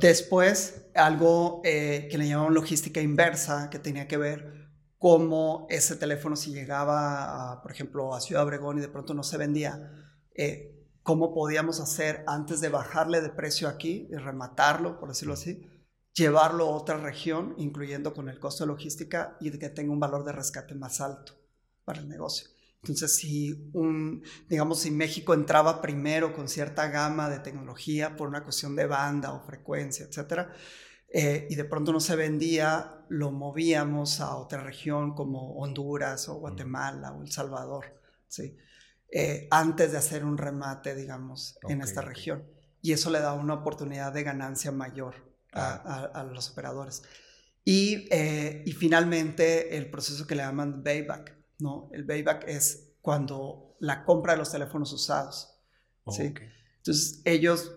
[0.00, 6.36] Después, algo eh, que le llamaban logística inversa, que tenía que ver cómo ese teléfono
[6.36, 9.90] si llegaba, por ejemplo, a Ciudad Obregón y de pronto no se vendía,
[10.34, 15.68] eh, cómo podíamos hacer antes de bajarle de precio aquí y rematarlo, por decirlo así,
[16.14, 20.00] llevarlo a otra región, incluyendo con el costo de logística y de que tenga un
[20.00, 21.34] valor de rescate más alto
[21.84, 22.48] para el negocio.
[22.84, 28.44] Entonces, si un, digamos, si México entraba primero con cierta gama de tecnología por una
[28.44, 30.52] cuestión de banda o frecuencia, etcétera,
[31.08, 36.34] eh, y de pronto no se vendía, lo movíamos a otra región como Honduras o
[36.34, 37.86] Guatemala o El Salvador,
[38.28, 38.54] ¿sí?
[39.10, 42.44] Eh, antes de hacer un remate, digamos, en esta región.
[42.82, 45.14] Y eso le da una oportunidad de ganancia mayor
[45.52, 46.24] a, ah.
[46.24, 47.02] los operadores.
[47.64, 51.88] Y, eh, y, finalmente el proceso que le llaman payback, ¿no?
[51.92, 55.58] El payback es cuando la compra de los teléfonos usados,
[56.08, 56.34] ¿sí?
[56.78, 57.74] Entonces ellos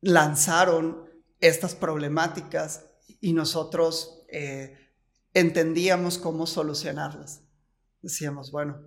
[0.00, 1.08] lanzaron
[1.40, 2.86] estas problemáticas
[3.20, 4.76] y nosotros eh,
[5.34, 7.42] entendíamos cómo solucionarlas.
[8.02, 8.80] Decíamos, bueno,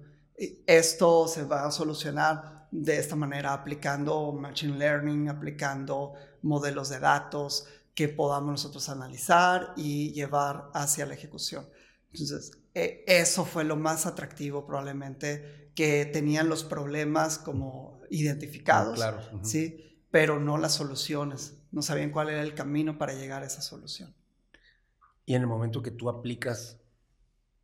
[0.65, 7.67] esto se va a solucionar de esta manera aplicando machine learning, aplicando modelos de datos
[7.93, 11.67] que podamos nosotros analizar y llevar hacia la ejecución.
[12.11, 19.21] Entonces, e, eso fue lo más atractivo probablemente, que tenían los problemas como identificados, claro.
[19.43, 20.05] ¿sí?
[20.11, 24.13] pero no las soluciones no sabían cuál era el camino para llegar a esa solución.
[25.25, 26.81] Y en el momento que tú aplicas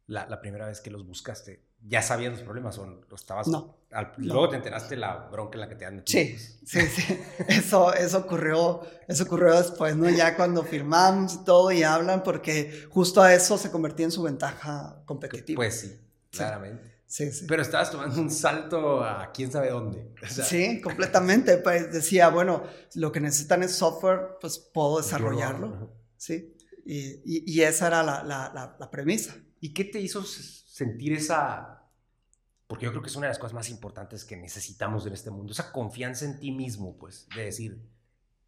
[0.06, 3.48] la, primera vez que los buscaste, ¿ya sabían los problemas o estabas?
[3.48, 3.78] No.
[4.18, 6.38] luego te enteraste la bronca en la que te han metido.
[6.38, 7.20] Sí, sí, sí.
[7.48, 10.10] Eso, eso, ocurrió, eso ocurrió después, ¿no?
[10.10, 14.24] Ya cuando firmamos y todo y hablan, porque justo a eso se convertía en su
[14.24, 15.58] ventaja competitiva.
[15.58, 16.00] Pues sí,
[16.32, 16.98] claramente.
[17.08, 17.46] Sí, sí.
[17.48, 20.14] Pero estabas tomando un salto a quién sabe dónde.
[20.30, 21.58] sí, completamente.
[21.58, 22.64] Pues decía, bueno,
[22.96, 25.96] lo que necesitan es software, pues puedo desarrollarlo.
[26.18, 26.54] Sí.
[26.86, 29.36] Y, y, esa era la, la, la, premisa.
[29.60, 30.24] ¿Y qué te hizo
[30.78, 31.90] sentir esa...
[32.68, 35.32] Porque yo creo que es una de las cosas más importantes que necesitamos en este
[35.32, 37.82] mundo, esa confianza en ti mismo, pues, de decir,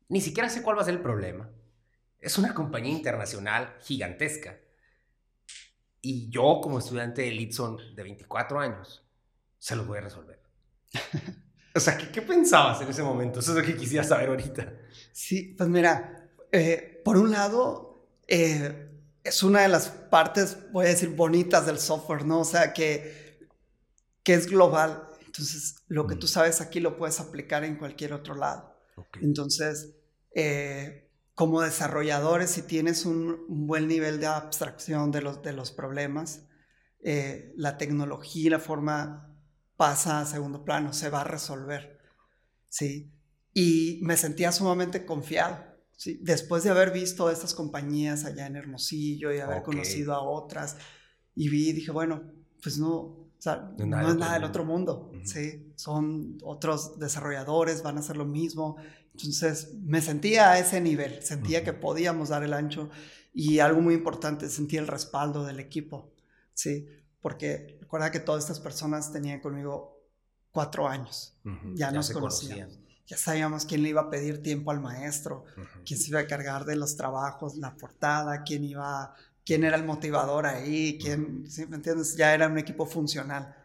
[0.09, 1.49] ni siquiera sé cuál va a ser el problema.
[2.19, 4.59] Es una compañía internacional gigantesca
[6.01, 9.03] y yo, como estudiante de Litson de 24 años,
[9.57, 10.39] se los voy a resolver.
[11.75, 13.39] o sea, ¿qué, pensabas en ese momento?
[13.39, 14.71] Eso es lo que quisiera saber ahorita.
[15.11, 18.88] Sí, pues mira, eh, por un lado, eh,
[19.23, 22.41] es una de las partes, voy a decir, bonitas del software, ¿no?
[22.41, 23.47] O sea, que,
[24.23, 25.09] que es global.
[25.25, 28.75] Entonces, lo que tú sabes aquí lo puedes aplicar en cualquier otro lado.
[29.21, 29.95] Entonces,
[30.35, 36.47] eh, como desarrolladores, si tienes un, buen nivel de abstracción de los, de los problemas,
[37.01, 39.33] eh, la tecnología y la forma
[39.77, 41.99] pasa a segundo plano, se va a resolver.
[42.67, 43.13] ¿sí?
[43.53, 45.68] Y me sentía sumamente confiado.
[45.99, 46.17] ¿Sí?
[46.21, 50.77] Después de haber visto estas compañías allá en Hermosillo y haber conocido a otras,
[51.35, 52.23] y vi, dije, bueno,
[52.63, 55.73] pues no, o sea, no, es nada del otro mundo, ¿sí?
[55.75, 58.77] Son otros desarrolladores, van a hacer lo mismo,
[59.11, 62.89] entonces me sentía a ese nivel, sentía que podíamos dar el ancho
[63.33, 66.13] y algo muy importante, sentía el respaldo del equipo.
[66.53, 66.87] Sí,
[67.19, 70.01] porque recuerda que todas estas personas tenían conmigo
[70.51, 71.37] cuatro años.
[71.75, 72.69] Ya, nos conocían.
[73.09, 75.43] Ya sabíamos quién le iba a pedir tiempo al maestro,
[75.83, 79.83] quién se iba a cargar de los trabajos, la portada, quién iba, quién era el
[79.83, 82.15] motivador ahí, quién, ¿sí me entiendes?
[82.15, 83.55] Ya era un equipo funcional.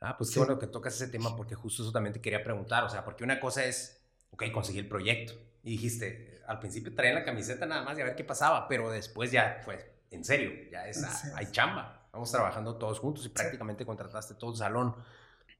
[0.00, 2.82] Ah, pues qué bueno que tocas ese tema porque justo eso también te quería preguntar,
[2.82, 4.00] o sea, porque una cosa es,
[4.32, 8.06] ok, conseguí el proyecto y dijiste, al principio traían la camiseta nada más y a
[8.06, 11.00] ver qué pasaba, pero después ya fue, en serio, ya es,
[11.36, 14.96] hay chamba, vamos trabajando todos juntos y prácticamente contrataste todo el salón.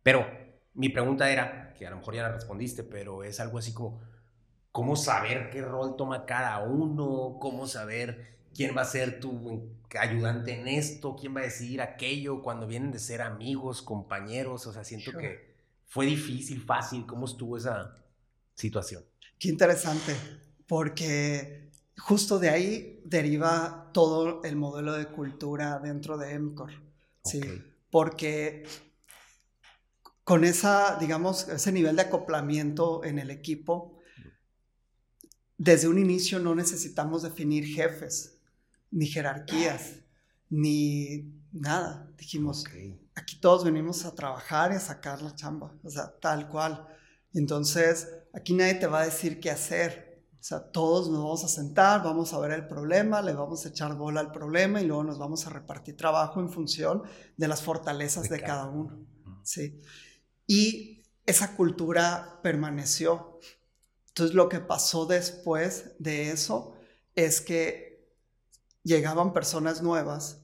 [0.03, 0.27] Pero
[0.75, 4.01] mi pregunta era, que a lo mejor ya la respondiste, pero es algo así como,
[4.71, 7.39] ¿cómo saber qué rol toma cada uno?
[7.41, 11.17] ¿Cómo saber quién va a ser tu ayudante en esto?
[11.17, 14.67] ¿Quién va a decidir aquello cuando vienen de ser amigos, compañeros?
[14.67, 15.55] O sea, siento que
[15.87, 17.05] fue difícil, fácil.
[17.07, 17.99] ¿Cómo estuvo esa
[18.55, 19.05] situación?
[19.39, 20.17] Qué interesante,
[20.67, 26.71] porque justo de ahí deriva todo el modelo de cultura dentro de EMCOR.
[27.25, 27.41] Sí,
[27.91, 28.65] porque
[30.25, 33.99] con esa, digamos, ese nivel de acoplamiento en el equipo,
[35.59, 38.39] desde un inicio no necesitamos definir jefes,
[38.91, 40.01] ni jerarquías,
[40.51, 42.11] ni nada.
[42.17, 42.65] Dijimos,
[43.15, 46.87] aquí todos venimos a trabajar y a sacar la chamba, o sea, tal cual.
[47.35, 50.13] Entonces, aquí nadie te va a decir qué hacer.
[50.41, 53.69] O sea, todos nos vamos a sentar, vamos a ver el problema, le vamos a
[53.69, 57.05] echar bola al problema y luego nos vamos a repartir trabajo en función
[57.37, 59.07] de las fortalezas de, cada uno.
[59.45, 59.81] Sí.
[60.55, 63.39] Y esa cultura permaneció.
[64.09, 66.75] Entonces lo que pasó después de eso
[67.15, 68.07] es que
[68.83, 70.43] llegaban personas nuevas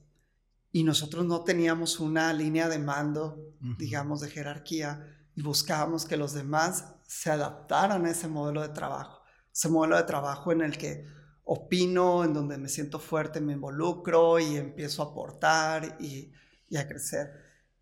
[0.73, 6.33] y nosotros no teníamos una línea de mando, digamos, de jerarquía y buscábamos que los
[6.33, 9.21] demás se adaptaran a ese modelo de trabajo.
[9.53, 11.05] Ese modelo de trabajo en el que
[11.44, 16.33] opino, en donde me siento fuerte, me involucro y empiezo a aportar y,
[16.71, 17.29] y a crecer.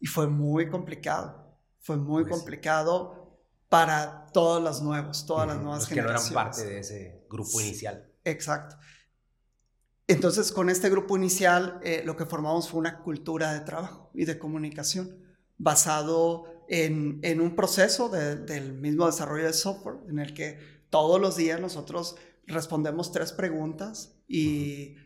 [0.01, 1.46] Y fue muy complicado
[1.87, 6.29] fue muy pues complicado para todos los nuevos, todas las nuevas generaciones.
[6.29, 8.13] Que no eran parte de ese grupo inicial.
[8.25, 8.77] Exacto.
[10.09, 14.25] Entonces, con este grupo inicial, eh, lo que formamos fue una cultura de trabajo y
[14.25, 15.17] de comunicación
[15.59, 20.59] basado en, en un proceso del mismo desarrollo de software, en el que
[20.91, 22.17] todos los días nosotros
[22.49, 24.97] respondemos tres preguntas y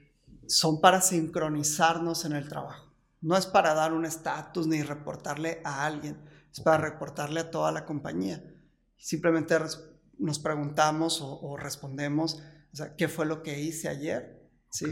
[0.47, 2.91] son para sincronizarnos en el trabajo.
[3.21, 7.73] No es para dar un estatus ni reportarle a alguien, es para reportarle a toda
[7.73, 8.43] la compañía.
[8.97, 9.57] Simplemente
[10.19, 14.49] nos preguntamos o, respondemos, o sea, ¿qué fue lo que hice ayer?
[14.71, 14.87] ¿Sí?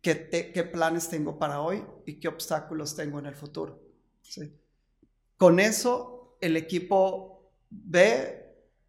[0.00, 3.80] ¿Qué, ¿Qué, planes tengo para hoy y qué obstáculos tengo en el futuro?
[4.20, 4.52] ¿Sí?
[5.36, 8.44] Con eso, el equipo ve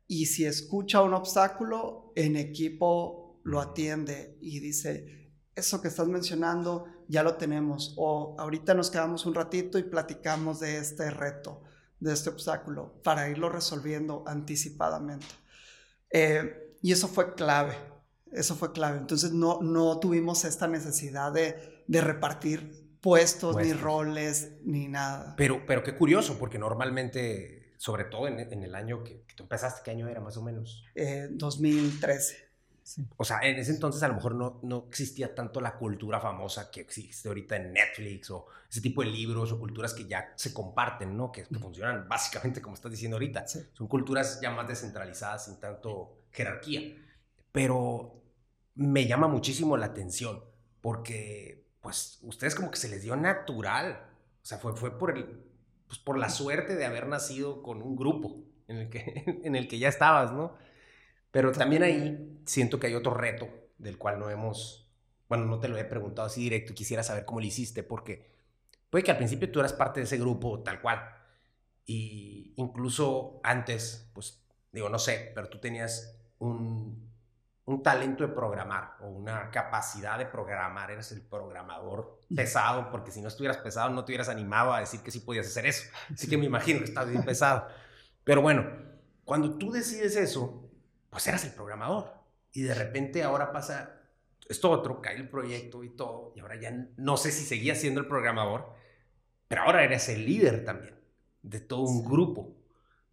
[0.07, 6.85] y si escucha un obstáculo, en equipo lo atiende y dice, eso que estás mencionando
[7.07, 11.61] ya lo tenemos o ahorita nos quedamos un ratito y platicamos de este reto
[11.99, 15.25] de este obstáculo para irlo resolviendo anticipadamente.
[16.11, 17.75] Eh, y eso fue clave,
[18.31, 18.97] eso fue clave.
[18.97, 25.35] Entonces no, no tuvimos esta necesidad de, de repartir puestos, ni roles, ni nada.
[25.37, 29.43] Pero, pero qué curioso, porque normalmente, sobre todo en, en el año que, que, tú
[29.43, 30.83] empezaste, ¿qué año era más o menos?
[30.95, 32.44] Eh, 2013.
[33.17, 36.69] O sea, en ese entonces a lo mejor no, no existía tanto la cultura famosa
[36.69, 40.53] que existe ahorita en Netflix o ese tipo de libros o culturas que ya se
[40.53, 41.31] comparten, ¿no?
[41.31, 43.45] Que, funcionan básicamente como estás diciendo ahorita.
[43.47, 46.95] Son culturas ya más descentralizadas sin tanto jerarquía.
[47.51, 48.21] Pero
[48.75, 50.43] me llama muchísimo la atención
[50.81, 54.05] porque, pues, ustedes como que se les dio natural.
[54.43, 55.43] O sea, fue, fue por, el,
[55.87, 59.67] pues, por la suerte de haber nacido con un grupo en el que, en el
[59.67, 60.55] que ya estabas, ¿no?
[61.35, 64.89] Pero también ahí siento que hay otro reto del cual no hemos,
[65.27, 68.31] bueno, no te lo he preguntado así directo y quisiera saber cómo lo hiciste, porque
[68.89, 71.01] puede que al principio tú eras parte de ese grupo tal cual.
[71.85, 77.11] Y incluso antes, pues digo, no sé, pero tú tenías un,
[77.65, 83.19] un talento de programar o una capacidad de programar, eres el programador pesado, porque si
[83.19, 85.83] no estuvieras pesado no te hubieras animado a decir que sí podías hacer eso.
[86.13, 87.67] Así que me imagino que estás bien pesado.
[88.23, 88.65] Pero bueno,
[89.25, 90.64] cuando tú decides eso,
[91.15, 92.11] pues eras el programador.
[92.51, 94.01] Y de repente ahora pasa
[94.49, 98.01] esto otro, cae el proyecto y todo, y ahora ya no sé si seguías siendo
[98.01, 98.73] el programador,
[99.47, 100.99] pero ahora eres el líder también
[101.41, 102.57] de todo un grupo.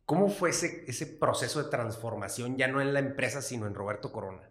[0.05, 4.11] ¿Cómo fue ese, ese proceso de transformación, ya no en la empresa, sino en Roberto
[4.11, 4.51] Corona?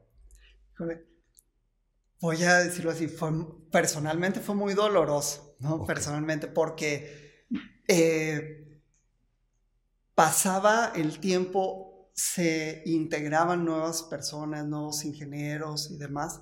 [2.21, 3.31] Voy a decirlo así, fue,
[3.69, 5.85] personalmente fue muy doloroso, ¿no?
[5.85, 7.43] Personalmente, porque
[7.89, 8.81] eh,
[10.15, 11.90] pasaba el tiempo
[12.21, 16.41] se integraban nuevas personas, nuevos ingenieros y demás.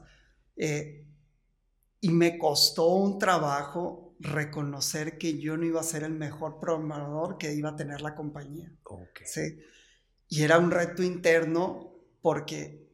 [0.58, 1.06] Eh,
[2.02, 7.38] y me costó un trabajo reconocer que yo no iba a ser el mejor programador
[7.38, 8.74] que iba a tener la compañía.
[9.26, 9.60] ¿sí?
[10.28, 12.90] Y era un reto interno porque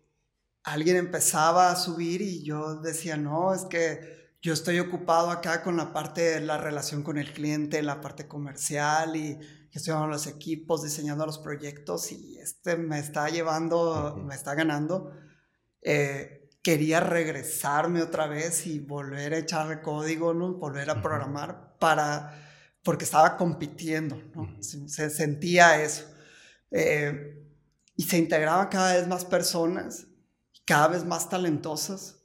[0.64, 5.76] alguien empezaba a subir y yo decía, no, es que yo estoy ocupado acá con
[5.76, 9.40] la parte de la relación con el cliente, la parte comercial y
[9.76, 15.12] gestionando los equipos, diseñando los proyectos y este me está llevando, me está ganando.
[15.82, 20.54] Eh, quería regresarme otra vez y volver a echar código, ¿no?
[20.54, 22.42] volver a programar para,
[22.84, 24.56] porque estaba compitiendo, ¿no?
[24.64, 26.06] se, sentía eso.
[26.72, 27.46] Eh,
[27.98, 30.08] y se integraban cada vez más personas,
[30.64, 32.24] cada vez más talentosas.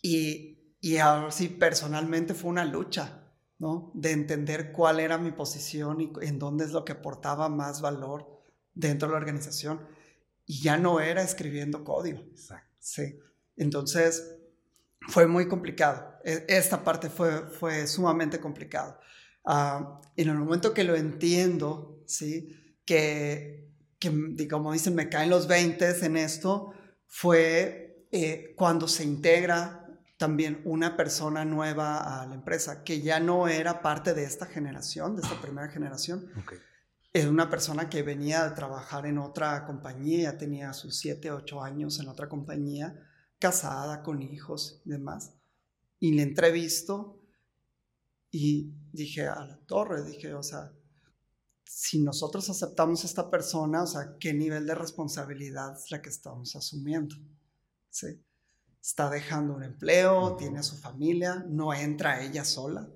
[0.00, 3.25] Y, y ahora sí, personalmente fue una lucha,
[3.58, 3.90] ¿no?
[3.94, 8.42] De entender cuál era mi posición y en dónde es lo que aportaba más valor
[8.74, 9.80] dentro de la organización.
[10.44, 12.20] Y ya no era escribiendo código.
[12.20, 12.74] Exacto.
[12.78, 13.18] Sí.
[13.56, 14.36] Entonces,
[15.08, 16.18] fue muy complicado.
[16.24, 18.98] E, esta parte fue, fue sumamente complicado.
[19.44, 22.78] Uh, en el momento que lo entiendo, ¿sí?
[22.84, 26.72] Que, que como dicen, me caen los 20 en esto,
[27.06, 29.85] fue eh, cuando se integra
[30.16, 35.14] también una persona nueva a la empresa, que ya no era parte de esta generación,
[35.16, 36.30] de esta primera generación.
[37.12, 41.62] Es una persona que venía a trabajar en otra compañía, ya tenía sus 7, 8
[41.62, 42.94] años en otra compañía,
[43.38, 45.34] casada, con hijos y demás.
[45.98, 47.20] Y le entrevisto
[48.30, 50.72] y dije a la torre, dije, o sea,
[51.64, 56.08] si nosotros aceptamos a esta persona, o sea, ¿qué nivel de responsabilidad es la que
[56.08, 57.16] estamos asumiendo?
[57.90, 58.22] ¿Sí?
[58.86, 62.88] Está dejando un empleo, tiene a su familia, no entra ella sola,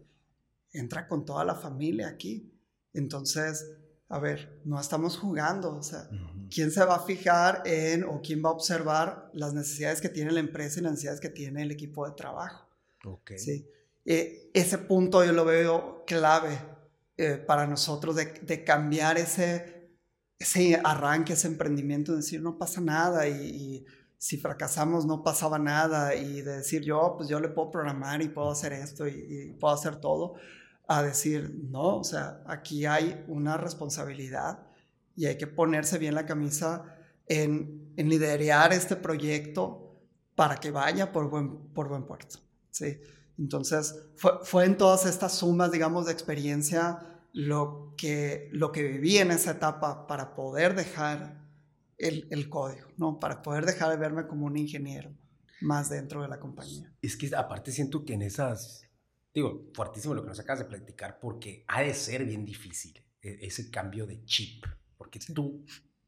[0.71, 2.49] entra con toda la familia aquí.
[2.95, 3.73] Entonces,
[4.09, 6.09] a ver, no estamos jugando, o sea,
[6.49, 10.31] ¿quién se va a fijar en o quién va a observar las necesidades que tiene
[10.31, 12.69] la empresa y las necesidades que tiene el equipo de trabajo?
[13.05, 13.41] Okay.
[13.41, 13.69] ¿Sí?
[14.05, 16.57] Eh, ese punto yo lo veo clave
[17.17, 19.91] eh, para nosotros de, cambiar ese,
[20.39, 23.85] ese arranque, ese emprendimiento, de decir no pasa nada y,
[24.21, 28.29] si fracasamos no pasaba nada y de decir yo pues yo le puedo programar y
[28.29, 30.35] puedo hacer esto y, puedo hacer todo,
[30.87, 34.59] a decir no, o sea, aquí hay una responsabilidad
[35.17, 36.85] y hay que ponerse bien la camisa
[37.27, 39.99] en, en liderar este proyecto
[40.35, 42.41] para que vaya por buen, por buen puerto.
[42.71, 43.01] ¿sí?
[43.39, 49.17] Entonces, fue, fue, en todas estas sumas, digamos, de experiencia lo que, lo que viví
[49.17, 51.40] en esa etapa para poder dejar
[52.01, 53.19] el, el, código, ¿no?
[53.19, 55.13] Para poder dejar de verme como un ingeniero
[55.61, 56.93] más dentro de la compañía.
[57.03, 58.83] Es que aparte siento que en esas,
[59.35, 63.47] digo, fuertísimo lo que nos acabas de platicar, porque ha de ser bien difícil e,
[63.47, 64.65] ese cambio de chip,
[64.97, 65.65] porque tú,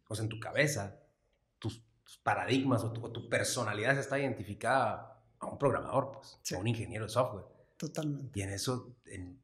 [0.09, 0.99] o sea, en tu cabeza,
[1.59, 1.84] tus,
[2.22, 7.11] paradigmas o tu, tu, personalidad está identificada a un programador, pues, a un ingeniero de
[7.11, 7.45] software.
[7.76, 8.38] Totalmente.
[8.38, 9.43] Y en eso, en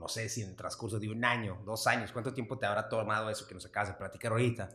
[0.00, 2.88] no sé si en el transcurso de un año, dos años, cuánto tiempo te habrá
[2.88, 4.70] tomado eso que nos acabas de platicar ahorita.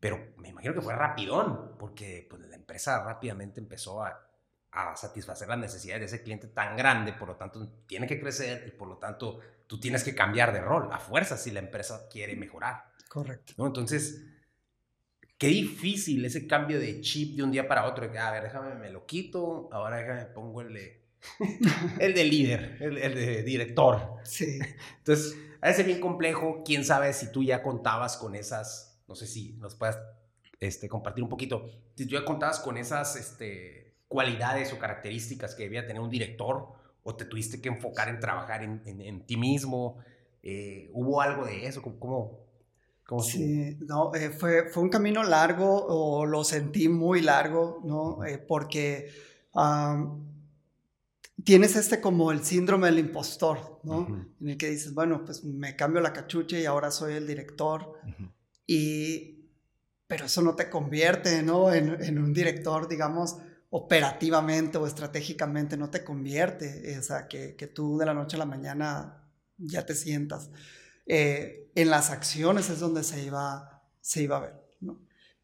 [0.00, 4.28] Pero me imagino que fue rapidón, porque pues, la empresa rápidamente empezó a,
[4.72, 8.64] a, satisfacer las necesidades de ese cliente tan grande, por lo tanto tiene que crecer
[8.66, 12.08] y por lo tanto tú tienes que cambiar de rol a fuerza si la empresa
[12.10, 12.92] quiere mejorar.
[13.08, 13.54] Correcto.
[13.56, 13.66] ¿no?
[13.66, 14.24] Entonces,
[15.38, 18.74] qué difícil ese cambio de chip de un día para otro, que, a ver, déjame,
[18.74, 21.06] me lo quito, ahora déjame, pongo el de
[22.00, 24.16] el de líder, el, de director.
[24.24, 24.58] Sí.
[24.98, 26.62] Entonces, a veces bien complejo.
[26.64, 29.98] Quién sabe si tú ya contabas con esas, no sé si nos puedas
[30.60, 35.64] este, compartir un poquito, si tú ya contabas con esas este, cualidades o características que
[35.64, 36.68] debía tener un director
[37.02, 39.98] o te tuviste que enfocar en trabajar en, en, ti mismo.
[40.42, 41.80] Eh, ¿Hubo algo de eso?
[41.80, 42.40] ¿Cómo,
[43.04, 48.24] cómo sí, no, eh, fue, fue un camino largo o lo sentí muy largo, ¿no?
[48.24, 49.08] Eh, porque
[51.44, 54.26] tienes este como el síndrome del impostor, ¿no?
[54.40, 58.00] En el que dices, bueno, pues me cambio la cachucha y ahora soy el director.
[58.66, 59.50] Y,
[60.06, 61.72] pero eso no te convierte, ¿no?
[61.72, 63.36] En, un director, digamos,
[63.70, 66.98] operativamente o estratégicamente, no te convierte.
[66.98, 70.50] O sea, que, tú de la noche a la mañana ya te sientas.
[71.06, 75.00] Eh, en las acciones es donde se iba, se iba a ver, ¿no?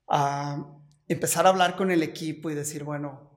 [0.08, 0.66] Ah,
[1.08, 3.32] empezar a hablar con el equipo y decir, bueno,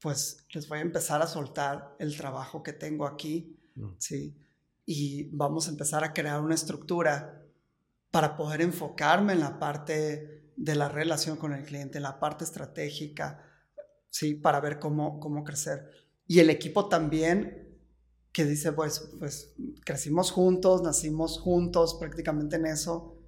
[0.00, 3.90] pues les voy a empezar a soltar el trabajo que tengo aquí, mm.
[3.98, 4.36] ¿sí?
[4.84, 7.41] Y vamos a empezar a crear una estructura
[8.12, 12.44] para poder enfocarme en la parte de la relación con el cliente, en la parte
[12.44, 13.42] estratégica,
[14.10, 14.34] ¿sí?
[14.34, 15.90] Para ver cómo, cómo crecer.
[16.26, 17.80] Y el equipo también
[18.30, 19.54] que dice, pues, pues
[19.84, 23.18] crecimos juntos, nacimos juntos prácticamente en eso,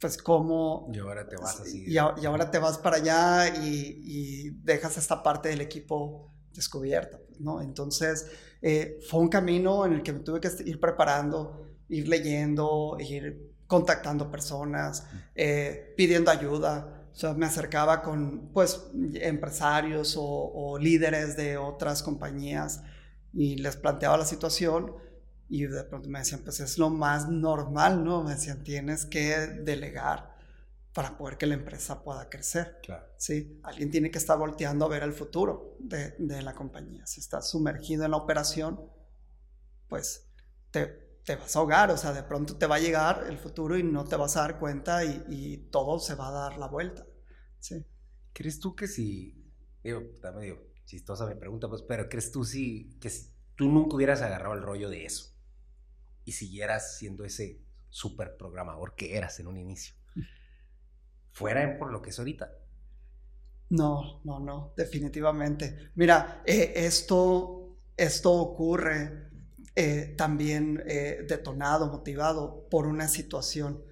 [0.00, 0.88] pues cómo...
[0.92, 1.84] Y ahora te vas así.
[1.86, 7.20] Y, ahora te vas para allá y, dejas esta parte del equipo descubierta.
[7.40, 7.60] ¿no?
[7.60, 8.30] Entonces,
[8.62, 13.48] eh, fue un camino en el que me tuve que ir preparando, ir leyendo, ir
[13.68, 15.06] contactando personas,
[15.36, 17.06] eh, pidiendo ayuda.
[17.12, 18.80] O sea, me acercaba con, pues,
[19.14, 22.82] empresarios o, o líderes de otras compañías
[23.32, 24.94] y les planteaba la situación
[25.48, 28.22] y de pronto me decían, pues es lo más normal, ¿no?
[28.22, 30.36] Me decían, tienes que delegar
[30.92, 32.80] para poder que la empresa pueda crecer.
[32.82, 33.06] Claro.
[33.16, 33.58] ¿sí?
[33.62, 37.06] Alguien tiene que estar volteando a ver el futuro de, de la compañía.
[37.06, 38.80] Si estás sumergido en la operación,
[39.88, 40.28] pues
[40.70, 43.76] te, te, vas a ahogar, o sea, de pronto te va a llegar el futuro
[43.76, 46.68] y no te vas a dar cuenta y, y todo se va a dar la
[46.68, 47.06] vuelta.
[47.60, 47.84] ¿sí?
[48.32, 49.52] ¿Crees tú que si,
[49.84, 53.96] digo, está medio chistosa mi pregunta, pues, pero ¿crees tú si, que si tú nunca
[53.96, 55.34] hubieras agarrado el rollo de eso
[56.24, 57.60] y siguieras siendo ese
[57.90, 59.94] super programador que eras en un inicio?
[61.30, 62.50] fuera por lo que es ahorita.
[63.68, 65.90] No, no, no, definitivamente.
[65.94, 69.27] Mira, eh, esto, esto ocurre
[69.80, 73.82] eh, también eh, detonado, motivado por una situación.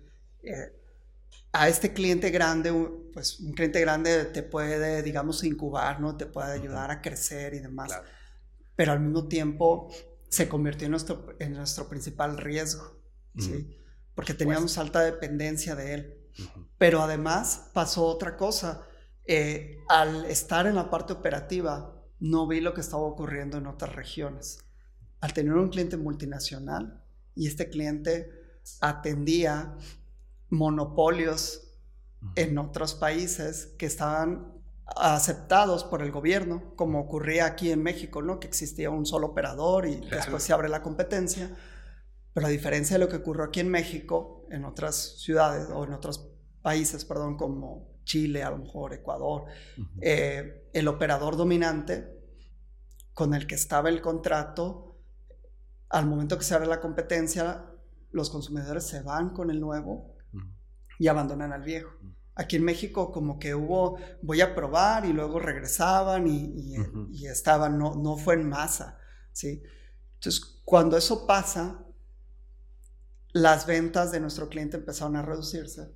[1.53, 2.71] a este cliente grande,
[3.13, 6.17] pues un cliente grande te puede, digamos, incubar, ¿no?
[6.17, 7.89] Te puede ayudar a crecer y demás.
[7.89, 8.09] Claro.
[8.75, 9.89] Pero al mismo tiempo
[10.29, 13.01] se convirtió en nuestro, en nuestro principal riesgo,
[13.39, 13.79] ¿sí?
[14.15, 16.17] Porque teníamos pues alta dependencia de él.
[16.79, 18.87] Pero además pasó otra cosa.
[19.27, 23.95] Eh, al estar en la parte operativa, no vi lo que estaba ocurriendo en otras
[23.95, 24.66] regiones.
[25.21, 27.03] Al tener un cliente multinacional
[27.35, 28.31] y este cliente
[28.81, 29.77] atendía
[30.51, 31.63] monopolios
[32.35, 34.53] en otros países que estaban
[34.87, 38.39] aceptados por el gobierno, como ocurría aquí en México, ¿no?
[38.39, 41.51] Que existía un solo operador y después se abre la competencia.
[42.33, 45.93] Pero a diferencia de lo que ocurrió aquí en México, en otras ciudades o en
[45.93, 46.31] otros
[46.63, 49.47] países, perdón, como Chile, a lo mejor Ecuador,
[50.01, 52.17] eh, el operador dominante
[53.13, 54.96] con el que estaba el contrato,
[55.89, 57.67] al momento que se abre la competencia,
[58.11, 60.17] los consumidores se van con el nuevo
[60.99, 61.91] y abandonan al viejo.
[62.35, 66.77] Aquí en México como que hubo, voy a probar y luego regresaban y,
[67.11, 68.99] y, estaban, no, no fue en masa,
[69.33, 69.63] ¿sí?
[70.15, 71.83] Entonces, cuando eso pasa,
[73.33, 75.95] las ventas de nuestro cliente empezaron a reducirse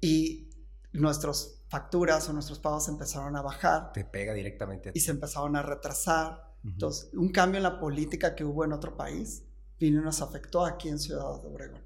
[0.00, 0.50] y
[0.92, 3.92] nuestras facturas o nuestros pagos empezaron a bajar.
[3.92, 4.90] Te pega directamente.
[4.94, 6.49] y se empezaron a retrasar.
[6.64, 9.44] Entonces, un cambio en la política que hubo en otro país
[9.78, 11.82] vino y nos afectó aquí en Ciudad de Obregón.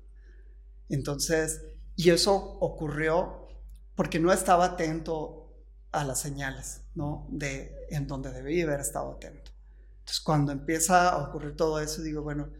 [0.89, 1.63] Entonces,
[1.95, 3.47] y eso ocurrió
[3.95, 5.55] porque no estaba atento
[5.93, 7.29] a las señales, ¿no?
[7.31, 9.53] De en donde debía haber estado atento.
[10.01, 12.51] Entonces, cuando empieza a ocurrir todo eso, digo, bueno,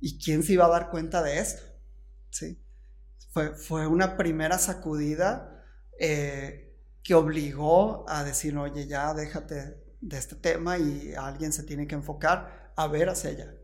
[0.00, 1.62] ¿Y quién se iba a dar cuenta de esto?
[2.30, 2.62] ¿Sí?
[3.30, 5.64] Fue, fue una primera sacudida
[5.98, 11.86] eh, que obligó a decir, oye, ya déjate de este tema y alguien se tiene
[11.86, 13.54] que enfocar a ver hacia allá,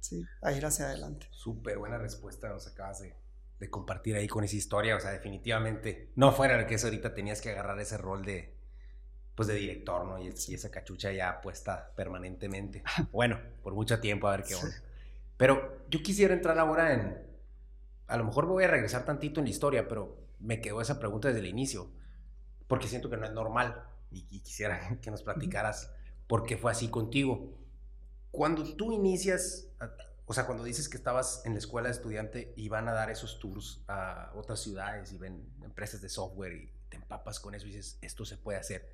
[0.00, 0.24] ¿sí?
[0.42, 1.28] a ir hacia adelante.
[1.30, 3.14] Súper buena respuesta nos acabas de,
[3.58, 7.14] de, compartir ahí con esa historia, o sea, definitivamente no fuera el que eso ahorita
[7.14, 8.56] tenías que agarrar ese rol de,
[9.34, 10.18] pues de director, ¿no?
[10.18, 12.82] Y, y esa cachucha ya puesta permanentemente.
[13.12, 14.74] Bueno, por mucho tiempo, a ver qué onda.
[15.36, 17.18] Pero yo quisiera entrar ahora en,
[18.06, 20.98] a lo mejor me voy a regresar tantito en la historia, pero me quedó esa
[20.98, 21.90] pregunta desde el inicio,
[22.66, 23.84] porque siento que no es normal
[24.30, 25.92] y, quisiera que nos platicaras
[26.26, 27.52] por qué fue así contigo.
[28.30, 29.68] Cuando tú inicias,
[30.26, 33.10] o sea, cuando dices que estabas en la escuela de estudiante y van a dar
[33.10, 37.66] esos tours a otras ciudades y ven empresas de software y te empapas con eso
[37.66, 38.92] y dices, esto se puede hacer.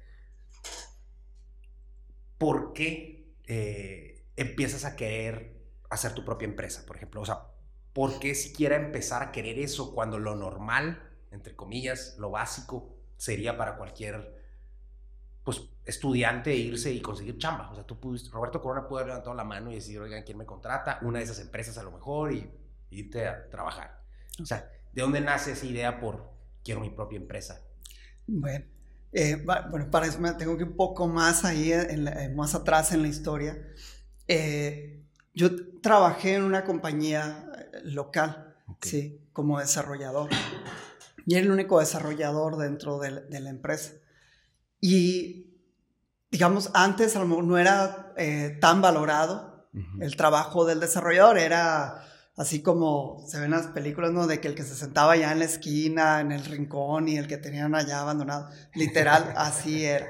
[2.38, 7.20] ¿Por qué eh, empiezas a querer hacer tu propia empresa, por ejemplo.
[7.20, 7.48] O sea,
[7.92, 13.56] ¿por qué siquiera empezar a querer eso cuando lo normal, entre comillas, lo básico, sería
[13.56, 14.41] para cualquier
[15.44, 17.70] pues, estudiante irse y conseguir chamba?
[17.70, 20.38] O sea, tú pudiste, Roberto Corona pudo haber levantado la mano y decir, oigan, ¿quién
[20.38, 20.98] me contrata?
[21.02, 22.50] Una de esas empresas a lo mejor y,
[22.90, 24.02] irte a trabajar.
[24.40, 26.30] O sea, ¿de dónde nace esa idea por
[26.62, 27.62] quiero mi propia empresa?
[28.26, 28.66] Bueno,
[29.12, 33.02] eh, bueno, para eso me tengo que un poco más ahí, en más atrás en
[33.02, 33.58] la historia.
[34.28, 35.02] Eh,
[35.34, 40.30] yo trabajé en una compañía eh, local, sí, como desarrollador.
[41.26, 43.92] Y era el único desarrollador dentro de, la empresa.
[44.82, 45.60] Y,
[46.32, 49.68] digamos, antes a lo mejor no era eh, tan valorado
[50.00, 52.04] el trabajo del desarrollador, era
[52.36, 54.26] así como se ven en las películas, ¿no?
[54.26, 57.28] De que el que se sentaba allá en la esquina, en el rincón y el
[57.28, 60.08] que tenían allá abandonado, literal, así era.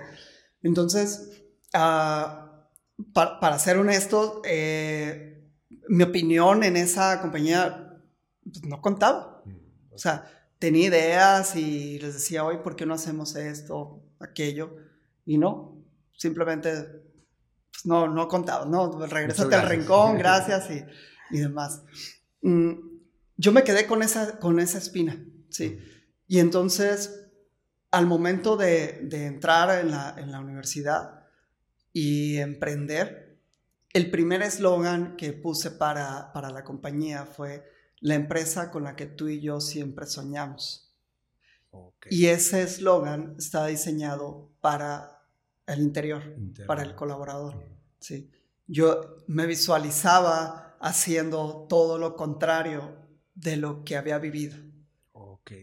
[0.62, 1.44] Entonces,
[1.74, 5.48] uh, para, ser honesto, eh,
[5.88, 8.00] mi opinión en esa compañía
[8.42, 9.44] pues, no contaba.
[9.90, 10.24] O sea,
[10.58, 14.76] tenía ideas y les decía, hoy, ¿por qué no hacemos esto, aquello?
[15.24, 15.84] Y no,
[16.16, 17.02] simplemente
[17.72, 21.82] pues no, no contaba, no, regrésate al rincón, gracias y, y demás.
[22.42, 22.72] Mm,
[23.36, 25.78] yo me quedé con esa, con esa espina, ¿sí?
[26.28, 27.28] Y entonces,
[27.90, 31.26] al momento de, de entrar en la, en la universidad
[31.92, 33.40] y emprender,
[33.92, 37.64] el primer eslogan que puse para, para la compañía fue
[38.00, 40.91] la empresa con la que tú y yo siempre soñamos.
[42.10, 45.22] Y ese eslogan está diseñado para
[45.66, 46.22] el interior,
[46.66, 47.64] para el colaborador.
[48.00, 48.30] ¿sí?
[48.66, 52.96] Yo me visualizaba haciendo todo lo contrario
[53.34, 54.58] de lo que había vivido.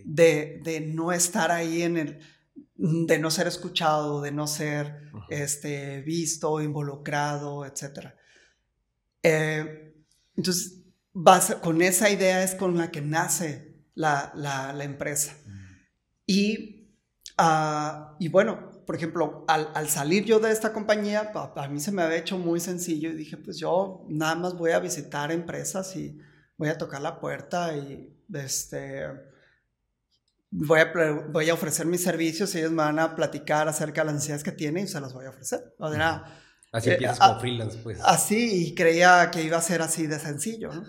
[0.05, 2.19] De, de, no estar ahí en el,
[2.75, 8.09] de no ser escuchado, de no ser este, visto, involucrado, etc.
[9.23, 9.95] Eh,
[10.35, 10.83] entonces,
[11.61, 15.35] con esa idea es con la que nace la, la, empresa.
[15.45, 15.58] Mm.
[16.29, 16.93] Y,
[17.39, 21.91] uh, y bueno, por ejemplo, al, al, salir yo de esta compañía, a, mí se
[21.91, 25.95] me había hecho muy sencillo y dije, pues yo nada más voy a visitar empresas
[25.95, 26.19] y
[26.55, 29.07] voy a tocar la puerta y este,
[30.51, 30.93] voy, a,
[31.31, 34.43] voy a ofrecer mis servicios y ellos me van a platicar acerca de las necesidades
[34.43, 35.73] que tienen y se las voy a ofrecer.
[36.71, 37.99] así eh, empiezas como freelance, pues.
[38.03, 40.71] Así, y creía que iba a ser así de sencillo.
[40.73, 40.83] ¿no?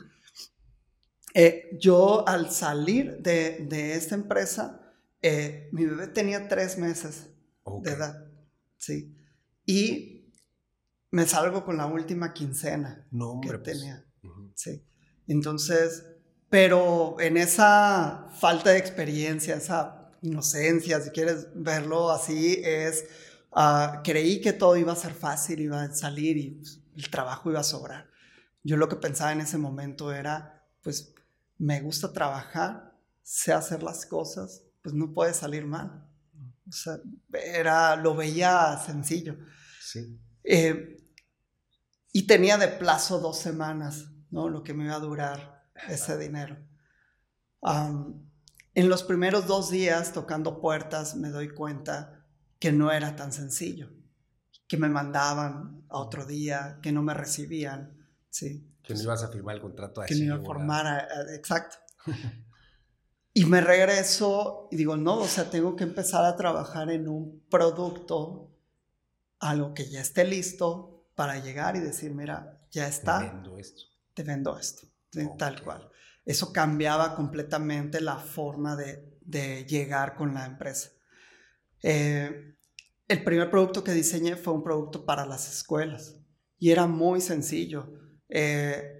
[1.32, 4.80] Eh, yo al salir de, de esta empresa,
[5.22, 7.28] eh, mi bebé tenía tres meses
[7.82, 8.26] de edad,
[8.76, 9.16] sí.
[9.66, 10.32] Y
[11.10, 13.06] me salgo con la última quincena
[13.42, 14.06] que pues, tenía,
[14.54, 14.84] sí.
[15.26, 16.06] Entonces,
[16.48, 23.04] pero en esa falta de experiencia, esa inocencia, si quieres verlo así, es,
[23.52, 27.50] uh, creí que todo iba a ser fácil, iba a salir y pues, el trabajo
[27.50, 28.10] iba a sobrar.
[28.62, 31.14] Yo lo que pensaba en ese momento era, pues,
[31.58, 36.07] me gusta trabajar, sé hacer las cosas, pues no puede salir mal.
[36.68, 37.01] O sea,
[37.33, 39.37] era, lo veía sencillo.
[39.81, 40.20] Sí.
[40.45, 40.97] Eh,
[42.12, 44.49] y tenía de plazo dos semanas, ¿no?
[44.49, 46.57] Lo que me iba a durar ese dinero.
[47.62, 52.24] en los primeros dos días tocando puertas me doy cuenta
[52.59, 53.91] que no era tan sencillo,
[54.68, 58.66] que me mandaban a otro día, que no me recibían, ¿sí?
[58.83, 60.14] Que no ibas a firmar el contrato así.
[60.14, 61.76] Que no iba a formar, exacto.
[63.33, 67.45] y me regreso y digo, no, o sea, tengo que empezar a trabajar en un
[67.49, 68.51] producto,
[69.39, 73.20] algo que ya esté listo para llegar y decir, mira, ya está.
[73.20, 73.83] Te vendo esto.
[74.14, 74.87] Te vendo esto,
[75.39, 75.89] tal cual.
[76.24, 80.91] Eso cambiaba completamente la forma de, de llegar con la empresa.
[81.83, 82.57] Eh,
[83.09, 86.16] el primer producto que diseñé fue un producto para las escuelas
[86.59, 87.93] y era muy sencillo
[88.28, 88.99] eh,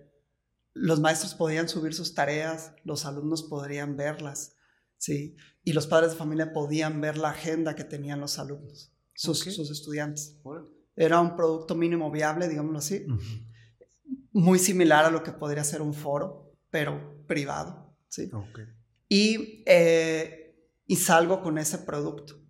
[0.74, 4.56] los maestros podían subir sus tareas, los alumnos podrían verlas,
[4.96, 5.36] ¿sí?
[5.64, 10.38] Y los padres de familia podían ver la agenda que tenían los alumnos, sus, estudiantes.
[10.96, 13.06] Era un producto mínimo viable, digámoslo así,
[14.32, 18.30] muy similar a lo que podría ser un foro, pero privado, ¿sí?
[19.08, 20.40] Y, eh,
[20.86, 22.40] y salgo con ese producto.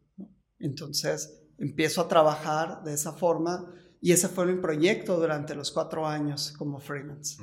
[0.58, 6.06] Entonces, empiezo a trabajar de esa forma y ese fue mi proyecto durante los cuatro
[6.06, 7.42] años como freelance.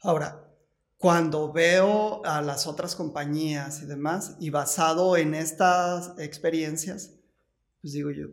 [0.00, 0.48] Ahora,
[0.96, 7.14] cuando veo a las otras compañías y demás, y basado en estas experiencias,
[7.80, 8.26] pues digo yo,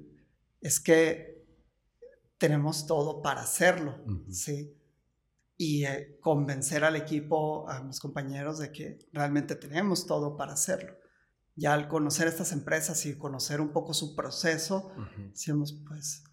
[0.62, 1.46] es que
[2.38, 4.76] tenemos todo para hacerlo, ¿sí?
[5.58, 10.96] Y eh, convencer al equipo, a mis compañeros, de que realmente tenemos todo para hacerlo.
[11.56, 14.92] Ya al conocer estas empresas y conocer un poco su proceso,
[15.30, 16.24] decimos, pues,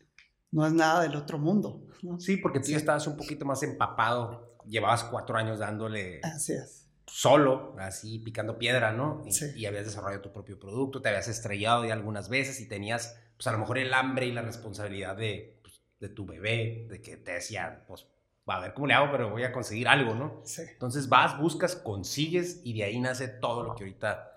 [0.51, 1.87] no es nada del otro mundo.
[2.19, 6.87] Sí, porque tú ya estabas un poquito más empapado, llevabas cuatro años dándole así es.
[7.07, 9.25] solo, así picando piedra, ¿no?
[9.57, 13.47] Y, habías desarrollado tu propio producto, te habías estrellado ya algunas veces y tenías, pues
[13.47, 17.17] a lo mejor el hambre y la responsabilidad de, pues, de tu bebé, de que
[17.17, 18.07] te decía, pues
[18.49, 20.41] va a ver cómo le hago, pero voy a conseguir algo, ¿no?
[20.45, 20.63] Sí.
[20.71, 24.35] Entonces vas, buscas, consigues y de ahí nace todo lo que ahorita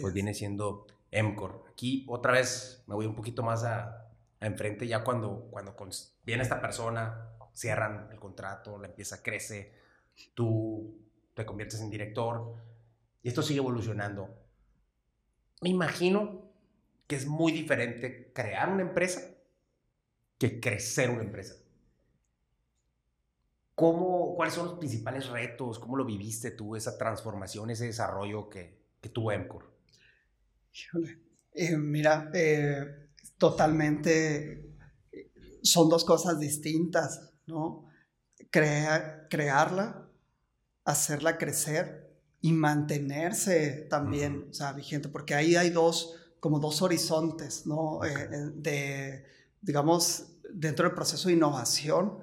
[0.00, 1.64] pues viene siendo Emcor.
[1.70, 4.08] Aquí otra vez me voy un poquito más a,
[4.40, 5.74] enfrente ya cuando, cuando
[6.24, 9.72] viene esta persona, cierran el contrato, la empieza a crecer,
[10.34, 10.96] tú
[11.34, 12.54] te conviertes en director
[13.20, 14.28] y esto sigue evolucionando.
[15.60, 16.52] Me imagino
[17.08, 19.22] que es muy diferente crear una empresa
[20.38, 21.56] que crecer una empresa.
[23.74, 25.80] ¿Cómo, ¿Cuáles son los principales retos?
[25.80, 29.68] ¿Cómo lo viviste tú, esa transformación, ese desarrollo que, que tuvo Emcor?
[31.54, 34.76] Eh, mira, eh, totalmente,
[35.62, 37.88] son dos cosas distintas, ¿no?
[38.50, 40.08] crearla,
[40.84, 42.08] hacerla crecer
[42.40, 48.04] y mantenerse también, o sea, vigente, porque ahí hay dos, como dos horizontes, ¿no?
[48.04, 49.24] Eh, de,
[49.60, 52.18] digamos, dentro del proceso de innovación,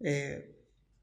[0.00, 0.56] eh,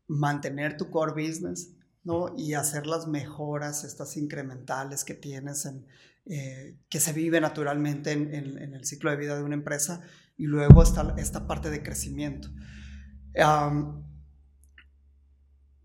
[0.07, 1.73] mantener tu core business,
[2.03, 2.33] ¿no?
[2.35, 5.85] Y hacer las mejoras, estas incrementales que tienes, en,
[6.25, 10.01] eh, que se vive naturalmente en, el ciclo de vida de una empresa,
[10.37, 12.49] y luego está esta parte de crecimiento.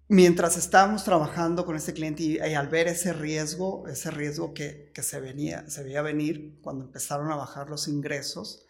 [0.09, 5.03] Mientras estábamos trabajando con este cliente y, al ver ese riesgo, ese riesgo que, que,
[5.03, 8.67] se, venía, se veía venir cuando empezaron a bajar los ingresos,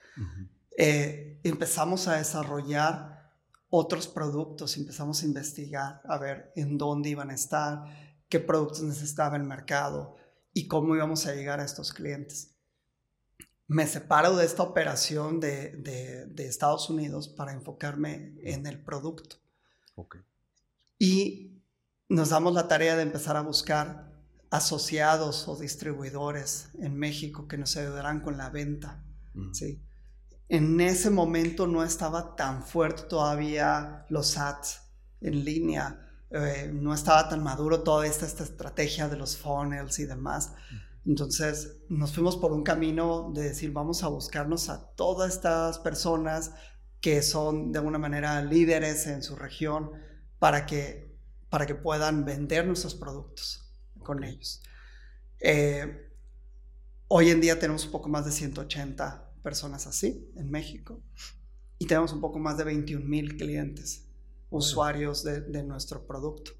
[0.76, 3.32] eh, empezamos a desarrollar
[3.70, 7.84] otros productos, empezamos a investigar, a ver en dónde iban a estar,
[8.28, 10.16] qué productos necesitaba el mercado
[10.52, 12.59] y cómo íbamos a llegar a estos clientes.
[13.70, 19.36] Me separo de esta operación de, de, Estados Unidos para enfocarme en el producto.
[20.98, 21.62] Y
[22.08, 24.12] nos damos la tarea de empezar a buscar
[24.50, 29.04] asociados o distribuidores en México que nos ayudarán con la venta.
[29.52, 29.80] ¿sí?
[30.50, 34.80] en ese momento no estaba tan fuerte todavía los ads
[35.20, 40.06] en línea, eh, no estaba tan maduro toda esta, esta, estrategia de los funnels y
[40.06, 40.52] demás.
[41.06, 46.52] Entonces nos fuimos por un camino de decir, vamos a buscarnos a todas estas personas
[47.00, 49.92] que son de alguna manera líderes en su región
[50.38, 51.16] para que,
[51.48, 54.62] para que puedan vender nuestros productos con ellos.
[55.38, 56.10] Eh,
[57.08, 61.02] hoy en día tenemos un poco más de 180 personas así en México
[61.78, 64.06] y tenemos un poco más de 21 mil clientes,
[64.50, 66.52] usuarios de, nuestro producto.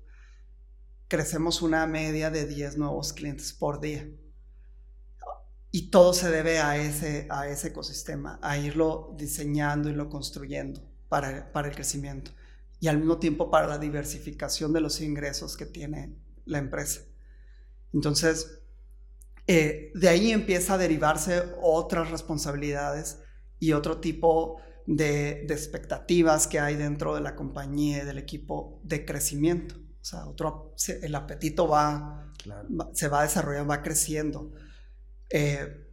[1.09, 4.09] Crecemos una media de 10 nuevos clientes por día.
[5.73, 10.83] Y todo se debe a ese, a ese ecosistema, a irlo diseñando y lo construyendo
[11.09, 12.33] para, para el crecimiento
[12.81, 16.16] y al mismo tiempo para la diversificación de los ingresos que tiene
[16.47, 17.03] la empresa.
[17.93, 18.62] Entonces,
[19.47, 23.18] eh, de ahí empieza a derivarse otras responsabilidades
[23.59, 29.05] y otro tipo de, expectativas que hay dentro de la compañía y del equipo de
[29.05, 29.75] crecimiento.
[29.75, 32.33] O sea, otro, el apetito va,
[32.95, 34.53] se va desarrollando, va creciendo.
[35.31, 35.87] Eh,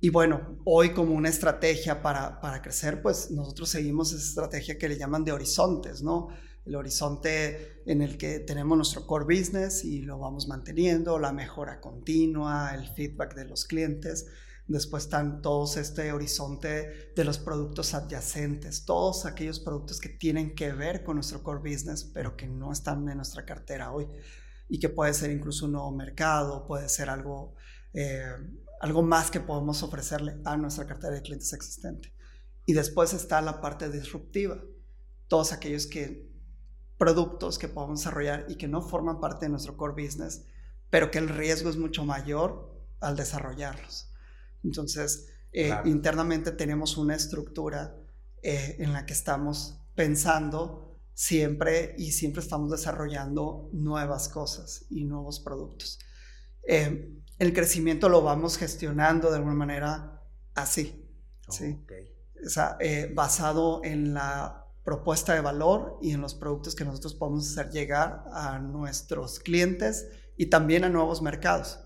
[0.00, 4.88] y bueno, hoy como una estrategia para, para crecer, pues nosotros seguimos esa estrategia que
[4.88, 6.28] le llaman de horizontes, ¿no?
[6.64, 11.80] el horizonte en el que tenemos nuestro core business y lo vamos manteniendo, la mejora
[11.80, 14.26] continua, el feedback de los clientes.
[14.68, 20.72] Después están todos este horizonte de los productos adyacentes, todos aquellos productos que tienen que
[20.72, 24.06] ver con nuestro core business, pero que no están en nuestra cartera hoy
[24.68, 27.54] y que puede ser incluso un nuevo mercado, puede ser algo,
[27.92, 28.24] eh,
[28.82, 32.12] algo más que podemos ofrecerle a nuestra cartera de clientes existente.
[32.66, 34.60] Y después está la parte disruptiva,
[35.28, 36.28] todos aquellos que
[36.98, 40.46] productos que podemos desarrollar y que no forman parte de nuestro core business,
[40.90, 44.10] pero que el riesgo es mucho mayor al desarrollarlos.
[44.64, 47.96] Entonces, eh, internamente tenemos una estructura
[48.42, 55.38] eh, en la que estamos pensando siempre y siempre estamos desarrollando nuevas cosas y nuevos
[55.38, 56.00] productos.
[56.66, 60.22] Eh, el crecimiento lo vamos gestionando de alguna manera
[60.54, 61.04] así,
[61.48, 61.84] ¿sí?
[62.44, 62.78] O sea,
[63.14, 68.24] basado en la propuesta de valor y en los productos que nosotros podemos hacer llegar
[68.32, 71.80] a nuestros clientes y también a nuevos mercados,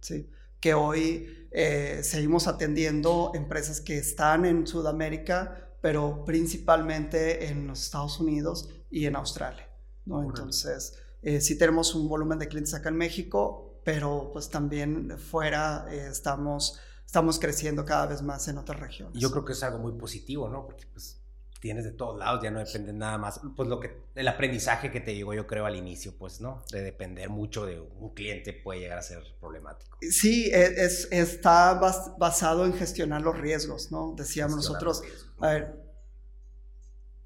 [0.00, 0.30] ¿sí?
[0.60, 8.18] que hoy eh, seguimos atendiendo empresas que están en Sudamérica, pero principalmente en los Estados
[8.18, 9.68] Unidos y en Australia.
[10.06, 10.22] ¿no?
[10.22, 15.86] Entonces, eh, sí tenemos un volumen de clientes acá en México, pero pues también fuera
[15.90, 19.20] eh, estamos, estamos creciendo cada vez más en otras regiones.
[19.20, 20.64] Yo creo que es algo muy positivo, ¿no?
[20.66, 21.22] Porque pues
[21.62, 25.00] tienes de todos lados, ya no depende nada más, pues lo que, el aprendizaje que
[25.00, 26.64] te llegó yo creo al inicio, pues, ¿no?
[26.72, 29.96] De depender mucho de un cliente puede llegar a ser problemático.
[30.00, 31.74] Sí, e, es, está
[32.18, 34.12] basado en gestionar los riesgos, ¿no?
[34.16, 35.04] Decíamos nosotros,
[35.38, 35.80] a ver,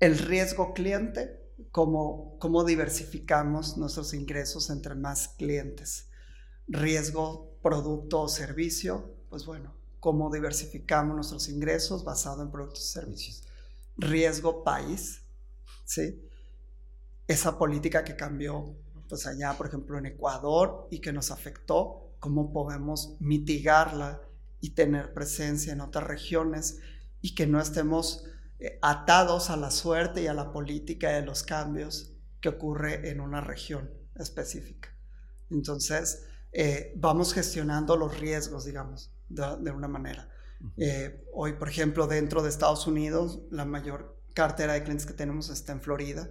[0.01, 1.41] el riesgo cliente,
[1.71, 6.06] cómo, cómo diversificamos nuestros ingresos entre más clientes.
[6.69, 13.47] Riesgo producto o servicio, pues bueno, cómo diversificamos nuestros ingresos basado en productos y servicios
[13.97, 15.23] riesgo país,
[15.85, 16.23] ¿sí?
[17.27, 18.77] Esa política que cambió,
[19.09, 24.21] pues allá, por ejemplo, en Ecuador y que nos afectó, cómo podemos mitigarla
[24.61, 26.79] y tener presencia en otras regiones
[27.21, 28.25] y que no estemos
[28.59, 33.21] eh, atados a la suerte y a la política de los cambios que ocurre en
[33.21, 34.91] una región específica.
[35.51, 40.29] Entonces, eh, vamos gestionando los riesgos, digamos, de, de una manera.
[40.77, 45.51] Eh, hoy, por ejemplo, dentro de Estados Unidos, la mayor cartera de clientes que tenemos
[45.51, 46.31] está en Florida,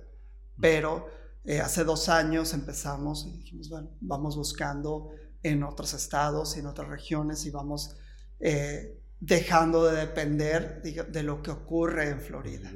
[0.60, 1.08] pero
[1.44, 5.12] eh, hace dos años empezamos y dijimos, bueno, vamos buscando
[5.44, 7.98] en otros estados y en otras regiones y vamos
[8.40, 12.72] eh, dejando de depender de, lo que ocurre en Florida.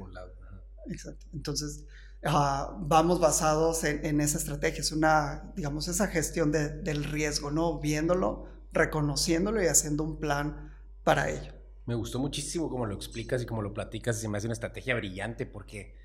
[0.86, 1.26] Exacto.
[1.32, 1.84] Entonces,
[2.24, 7.78] ah, vamos basados en, esa estrategia, es una, digamos, esa gestión del riesgo, ¿no?
[7.78, 11.52] Viéndolo, reconociéndolo y haciendo un plan para ello.
[11.86, 14.54] Me gustó muchísimo cómo lo explicas y cómo lo platicas, y se me hace una
[14.54, 15.96] estrategia brillante porque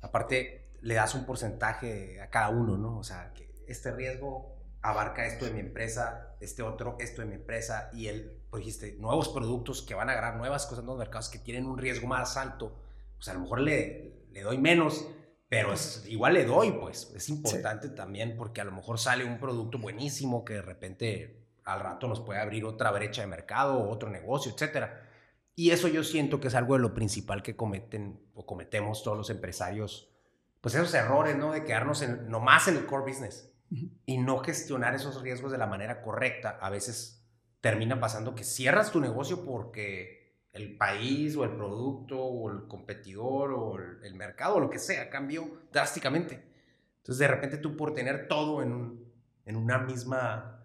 [0.00, 2.98] aparte le das un porcentaje a cada uno, ¿no?
[2.98, 7.34] O sea, que este riesgo abarca esto de mi empresa, este otro, esto de mi
[7.36, 10.98] empresa, y él, pues dijiste, nuevos productos que van a agarrar nuevas cosas en los
[10.98, 12.76] mercados que tienen un riesgo más alto,
[13.16, 15.06] pues a lo mejor le, le doy menos,
[15.54, 19.38] pero es, igual le doy, pues es importante también porque a lo mejor sale un
[19.38, 24.10] producto buenísimo que de repente al rato nos puede abrir otra brecha de mercado otro
[24.10, 25.08] negocio, etcétera.
[25.54, 29.16] Y eso yo siento que es algo de lo principal que cometen o cometemos todos
[29.16, 30.10] los empresarios,
[30.60, 31.52] pues esos errores, ¿no?
[31.52, 33.52] De quedarnos en, nomás en el core business
[34.06, 36.58] y no gestionar esos riesgos de la manera correcta.
[36.60, 37.24] A veces
[37.60, 40.23] termina pasando que cierras tu negocio porque
[40.54, 45.10] el país o el producto o el competidor o el, mercado o lo que sea
[45.10, 46.42] cambió drásticamente.
[46.98, 49.04] Entonces de repente tú por tener todo en,
[49.44, 50.64] en una misma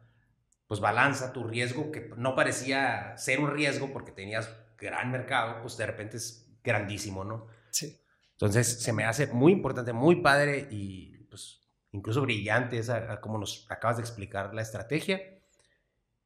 [0.67, 5.75] pues balanza, tu riesgo que no parecía ser un riesgo porque tenías gran mercado, pues
[5.75, 7.47] de repente es grandísimo, ¿no?
[7.71, 7.99] Sí.
[8.33, 11.61] Entonces se me hace muy importante, muy padre y pues
[11.91, 15.19] incluso brillante esa, como nos acabas de explicar la estrategia.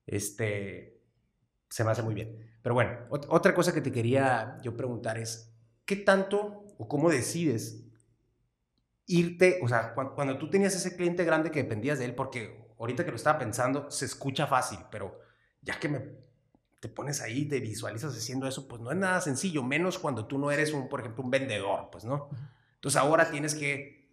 [0.05, 1.01] Este,
[1.69, 2.52] se me hace muy bien.
[2.63, 5.53] Pero bueno, otra cosa que te quería yo preguntar es,
[5.85, 7.83] ¿qué tanto o cómo decides
[9.05, 13.03] irte, o sea, cuando, tú tenías ese cliente grande que dependías de él, porque ahorita
[13.03, 15.19] que lo estaba pensando, se escucha fácil, pero
[15.61, 16.23] ya que me
[16.79, 20.37] te pones ahí, te visualizas haciendo eso, pues no es nada sencillo, menos cuando tú
[20.37, 22.29] no eres un, por ejemplo, un vendedor, pues no.
[22.75, 24.09] Entonces ahora tienes que,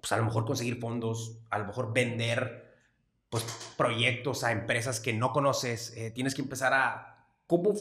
[0.00, 2.74] pues a lo mejor conseguir fondos, a lo mejor vender,
[3.28, 3.44] pues
[3.76, 7.17] proyectos a empresas que no conoces, eh, tienes que empezar a,
[7.48, 7.74] ¿cómo,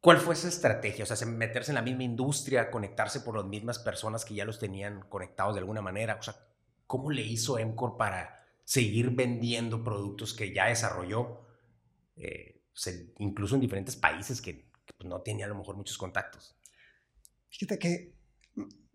[0.00, 1.04] cuál fue esa estrategia?
[1.04, 4.58] O sea, meterse en la misma industria, conectarse por las mismas personas que ya los
[4.58, 6.34] tenían conectados de alguna manera, o sea,
[6.88, 11.46] ¿cómo le hizo Emcor para seguir vendiendo productos que ya desarrolló?
[12.16, 12.60] Eh,
[13.18, 16.56] incluso en diferentes países que, pues, no tenía a lo mejor muchos contactos.
[17.48, 18.14] Fíjate que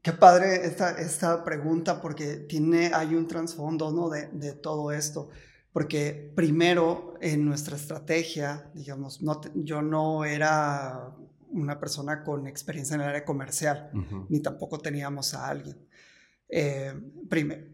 [0.02, 4.10] qué padre esta, esta pregunta porque tiene, hay un trasfondo ¿no?
[4.10, 5.30] de, todo esto.
[5.78, 11.16] Porque primero en nuestra estrategia, digamos, no yo no era
[11.52, 13.92] una persona con experiencia en el área comercial,
[14.28, 15.78] ni tampoco teníamos a alguien.
[16.50, 16.92] Eh,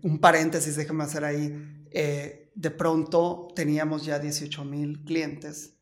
[0.04, 1.86] un paréntesis, déjame hacer ahí.
[1.92, 5.78] Eh, de pronto teníamos ya 18 mil clientes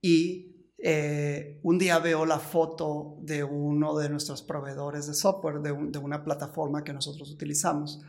[0.00, 5.98] y eh, un día veo la foto de uno de nuestros proveedores de software, de,
[5.98, 8.00] una plataforma que nosotros utilizamos.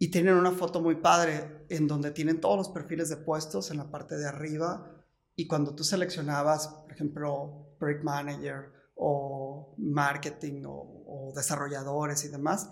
[0.00, 3.76] Y tienen una foto muy padre en donde tienen todos los perfiles de puestos en
[3.76, 4.90] la parte de arriba.
[5.36, 12.70] Y cuando tú seleccionabas, por ejemplo, Project Manager o Marketing o, o desarrolladores y demás,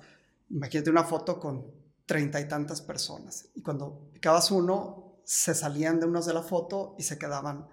[0.48, 1.70] imagínate una foto con
[2.06, 3.50] treinta y tantas personas.
[3.54, 7.68] Y cuando picabas uno, se salían de unos de la foto y se quedaban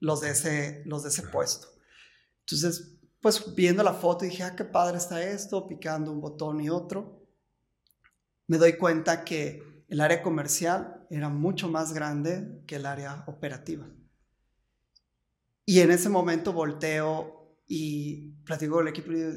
[0.00, 1.68] los de ese, los de ese puesto.
[2.40, 6.68] Entonces, pues viendo la foto dije, ah, qué padre está esto, picando un botón y
[6.68, 7.19] otro.
[8.50, 13.88] Me doy cuenta que el área comercial era mucho más grande que el área operativa.
[15.64, 19.30] Y en ese momento volteo y platico con el equipo y digo,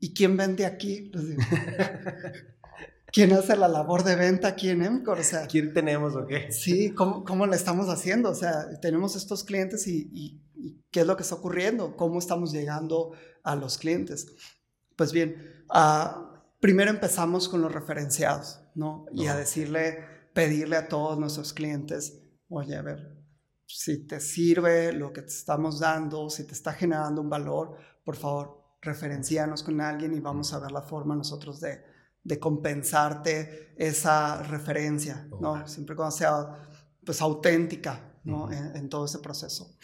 [0.00, 1.12] ¿y quién vende aquí?
[3.12, 5.20] quién hace la labor de venta aquí en Emcor.
[5.20, 6.50] O sea, ¿Quién tenemos o qué?
[6.50, 8.30] Sí, ¿cómo, cómo le estamos haciendo?
[8.30, 10.42] O sea, tenemos estos clientes y,
[10.90, 13.12] qué es lo que está ocurriendo, cómo estamos llegando
[13.44, 14.26] a los clientes.
[14.96, 19.06] Pues bien, uh, primero empezamos con los referenciados, ¿no?
[19.12, 23.16] Y a decirle, pedirle a todos nuestros clientes, oye, a ver,
[23.66, 28.16] si te sirve lo que te estamos dando, si te está generando un valor, por
[28.16, 31.96] favor, referencianos con alguien y vamos a ver la forma nosotros de
[32.26, 35.66] de compensarte esa referencia, ¿no?
[35.68, 36.58] Siempre cuando sea,
[37.04, 38.50] pues, auténtica, ¿no?
[38.50, 39.78] en, todo ese proceso.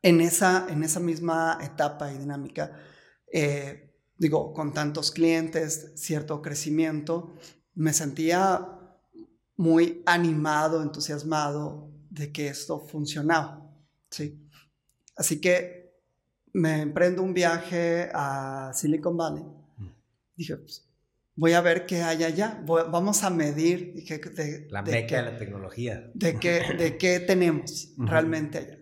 [0.00, 2.72] En esa, en esa misma etapa y dinámica,
[3.30, 3.89] eh,
[4.20, 7.32] digo, con tantos clientes, cierto crecimiento,
[7.74, 8.78] me sentía
[9.56, 13.66] muy animado, entusiasmado de que esto funcionaba,
[14.10, 14.46] ¿sí?
[15.16, 15.94] Así que
[16.52, 19.44] me emprendo un viaje a Silicon Valley.
[20.36, 20.86] Dije, pues,
[21.34, 23.94] voy a ver qué hay allá, vamos a medir.
[23.94, 26.10] De, la meca de, la tecnología.
[26.12, 28.78] De qué, de qué tenemos realmente allá.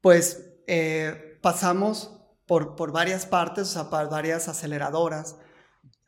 [0.00, 2.15] Pues eh, pasamos
[2.46, 5.36] por, por varias partes, o sea, por varias aceleradoras.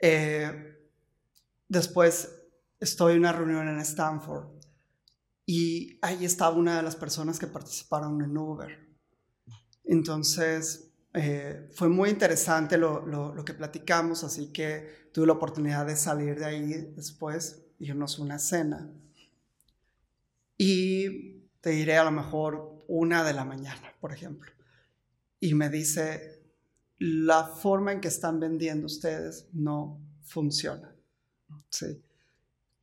[0.01, 0.78] Eh,
[1.68, 2.32] después
[2.80, 4.47] estoy en una reunión en Stanford
[5.45, 8.89] Y ahí estaba una de las personas que participaron en Uber.
[9.84, 15.97] Entonces, eh, fue muy interesante lo, lo, que platicamos, así que tuve la oportunidad de
[15.97, 18.93] salir de ahí después, irnos a una cena.
[20.59, 24.57] Y te diré a lo mejor una de la mañana, por ejemplo.
[25.41, 26.43] Y me dice,
[26.99, 30.95] la forma en que están vendiendo ustedes no funciona.
[31.70, 32.03] ¿sí?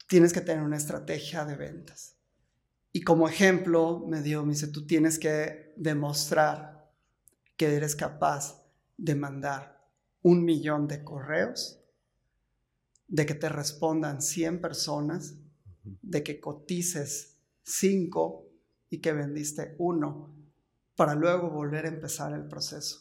[0.07, 2.15] Tienes que tener una estrategia de ventas.
[2.91, 6.89] Y como ejemplo me dio, me dice, tú tienes que demostrar
[7.57, 8.63] que eres capaz
[8.97, 9.85] de mandar
[10.21, 11.81] un millón de correos,
[13.07, 15.35] de que te respondan 100 personas,
[16.01, 18.47] de que cotices 5
[18.89, 20.34] y que vendiste uno,
[20.95, 22.99] para luego volver a empezar el proceso.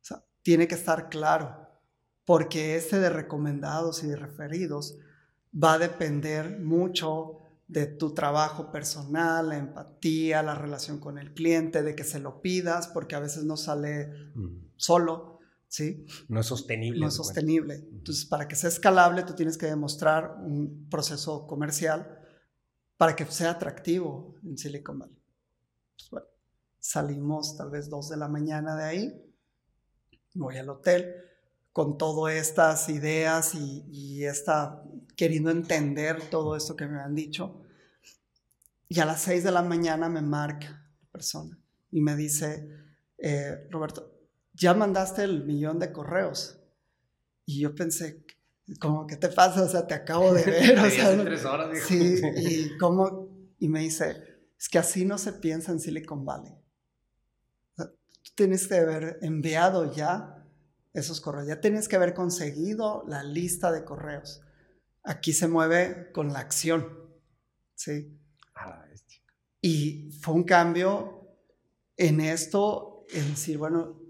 [0.00, 1.68] O sea, tiene que estar claro,
[2.24, 4.98] porque este de recomendados y de referidos
[5.52, 11.82] va a depender mucho de tu trabajo personal, la empatía, la relación con el cliente,
[11.82, 14.32] de que se lo pidas, porque a veces no sale
[14.76, 16.06] solo, ¿sí?
[16.28, 17.00] No es sostenible.
[17.00, 17.74] No es sostenible.
[17.90, 22.20] Entonces, para que sea escalable, tú tienes que demostrar un proceso comercial
[22.96, 25.20] para que sea atractivo en Silicon Valley.
[25.96, 26.26] Pues, bueno,
[26.86, 29.34] salimos tal vez dos de la mañana de ahí,
[30.34, 31.14] voy al hotel,
[31.72, 34.82] con todas estas ideas y, y esta,
[35.16, 37.62] queriendo entender todo esto que me han dicho.
[38.88, 41.58] Y a las seis de la mañana me marca la persona
[41.90, 42.68] y me dice,
[43.18, 44.12] eh, Roberto,
[44.54, 46.60] ya mandaste el millón de correos.
[47.44, 48.24] Y yo pensé,
[48.80, 49.62] como, ¿qué te pasa?
[49.62, 50.78] O sea, te acabo de ver.
[50.78, 53.28] O sea, tres horas, Sí, y, como,
[53.58, 54.16] y me dice,
[54.58, 56.54] es que así no se piensa en Silicon Valley.
[58.26, 60.44] Tú tienes que haber enviado ya
[60.92, 61.46] esos correos.
[61.46, 64.42] Ya tienes que haber conseguido la lista de correos.
[65.04, 67.06] Aquí se mueve con la acción.
[67.74, 68.18] ¿Sí?
[69.60, 71.36] Y fue un cambio
[71.96, 74.00] en esto, en decir, bueno,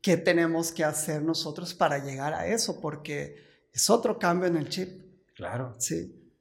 [0.00, 2.80] ¿qué tenemos que hacer nosotros para llegar a eso?
[2.80, 3.36] Porque
[3.72, 5.02] es otro cambio en el chip.
[5.34, 5.74] Claro.
[5.78, 6.32] Sí.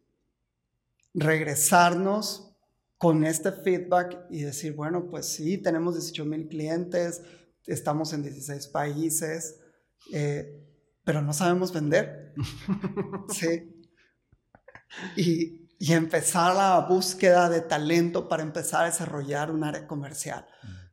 [1.13, 2.54] Regresarnos
[2.97, 7.21] con este feedback y decir, bueno, pues sí, tenemos 18 mil clientes,
[7.65, 9.59] estamos en 16 países,
[10.13, 10.61] eh,
[11.03, 12.33] pero no sabemos vender.
[13.29, 13.71] sí.
[15.15, 20.47] Y, empezar la búsqueda de talento para empezar a desarrollar un área comercial.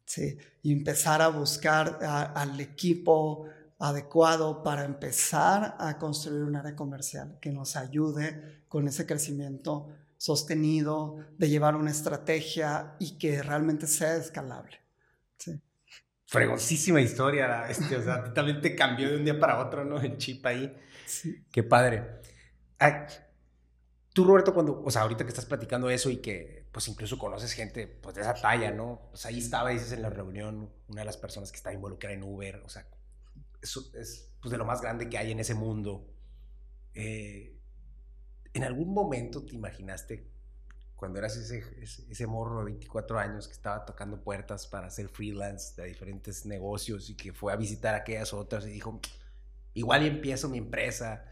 [0.04, 0.36] Sí.
[0.62, 3.46] Y empezar a buscar al equipo
[3.78, 9.88] adecuado para empezar a construir un área comercial que nos ayude con ese crecimiento
[10.22, 14.80] sostenido, de llevar una estrategia y que realmente sea escalable.
[15.36, 15.60] Sí
[16.32, 20.00] fregosísima historia, este, o sea, totalmente cambió de un día para otro, ¿no?
[20.00, 20.74] El chip ahí.
[21.04, 21.44] Sí.
[21.52, 22.22] Qué padre.
[24.14, 27.52] tú, Roberto, cuando, o sea, ahorita que estás platicando eso y que, pues, incluso conoces
[27.52, 29.08] gente, pues, de esa talla, ¿no?
[29.10, 32.22] Pues ahí estaba, dices, en la reunión, una de las personas que está involucrada en
[32.22, 32.88] Uber, o sea,
[33.60, 36.08] eso es, pues, de lo más grande que hay en ese mundo.
[36.94, 37.60] Eh,
[38.54, 40.30] ¿En algún momento te imaginaste
[40.96, 41.64] cuando eras ese,
[42.08, 47.10] ese, morro de 24 años que estaba tocando puertas para hacer freelance de diferentes negocios
[47.10, 49.00] y que fue a visitar aquellas otras y dijo,
[49.74, 51.24] igual y empiezo mi empresa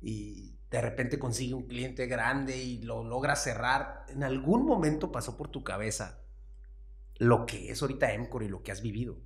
[0.00, 4.04] y de repente consigue un cliente grande y lo logra cerrar.
[4.08, 6.20] ¿En algún momento pasó por tu cabeza
[7.16, 9.18] lo que es ahorita Emcor y lo que has vivido?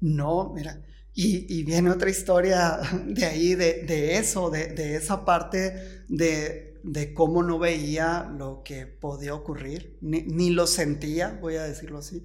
[0.00, 0.82] No, mira,
[1.14, 7.14] y, viene otra historia de ahí, de, de eso, de, de esa parte de de
[7.14, 12.24] cómo no veía lo que podía ocurrir, ni, lo sentía, voy a decirlo así.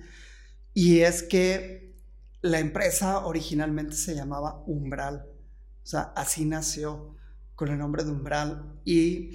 [0.74, 1.96] Y es que
[2.42, 5.26] la empresa originalmente se llamaba Umbral,
[5.84, 7.16] o sea, así nació
[7.56, 8.80] con el nombre de Umbral.
[8.84, 9.32] Y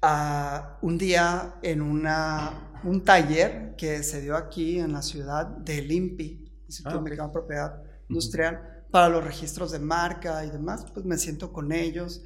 [0.00, 5.78] ah, un día en una, un taller que se dio aquí en la ciudad de
[5.78, 11.04] INPI, Instituto ah, Americano de Propiedad Industrial, para los registros de marca y demás, pues
[11.04, 12.22] me siento con ellos.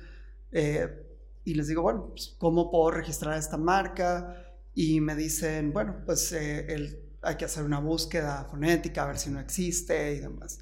[0.51, 1.05] Eh,
[1.45, 4.37] y les digo, bueno, pues, ¿cómo puedo registrar esta marca?
[4.75, 9.31] Y me dicen, bueno, pues eh, hay que hacer una búsqueda fonética, a ver si
[9.31, 10.59] no existe y demás.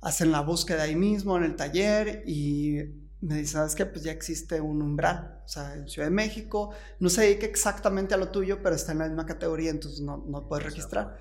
[0.00, 2.78] Hacen la búsqueda ahí mismo en el taller y
[3.20, 3.84] me dicen, ¿sabes qué?
[3.84, 6.70] Pues ya existe un umbral, o sea, en Ciudad de México,
[7.00, 10.24] no se dedica exactamente a lo tuyo, pero está en la misma categoría, entonces no,
[10.26, 11.18] no puedes registrar.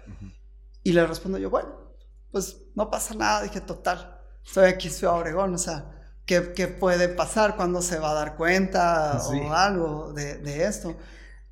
[0.82, 1.82] Y le respondo yo, bueno,
[2.34, 5.93] pues no pasa nada, dije, total, estoy aquí en Ciudad Obregón, o sea,
[6.25, 7.57] ¿Qué, puede pasar?
[7.57, 10.95] cuando se va a dar cuenta o algo de, esto?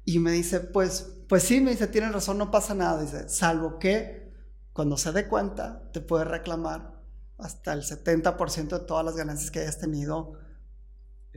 [0.05, 3.01] Y me dice, pues, pues sí, me dice, tienes razón, no pasa nada.
[3.01, 4.31] Dice, salvo que
[4.71, 7.01] cuando se dé cuenta, te puede reclamar
[7.37, 10.39] hasta el 70% de todas las ganancias que hayas tenido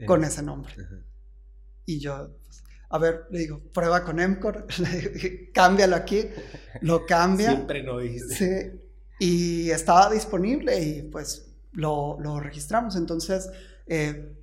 [0.07, 0.73] con ese nombre.
[1.85, 4.65] Y yo, pues, a ver, le digo, prueba con Emcor,
[5.53, 6.29] cámbialo aquí,
[6.81, 7.51] lo cambia.
[7.51, 8.35] Siempre no dijiste.
[8.35, 8.81] Sí,
[9.19, 12.95] y estaba disponible y pues lo, lo registramos.
[12.95, 13.49] Entonces,
[13.87, 14.35] eh,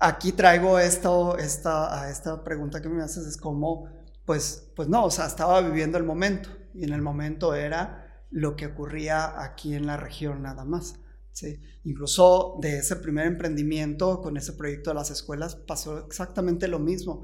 [0.00, 3.88] aquí traigo esto, esta, a esta pregunta que me haces, es como,
[4.24, 8.56] pues, pues no, o sea, estaba viviendo el momento y en el momento era lo
[8.56, 10.96] que ocurría aquí en la región nada más.
[11.32, 11.60] Sí.
[11.84, 17.22] Incluso de ese primer emprendimiento con ese proyecto de las escuelas pasó exactamente lo mismo.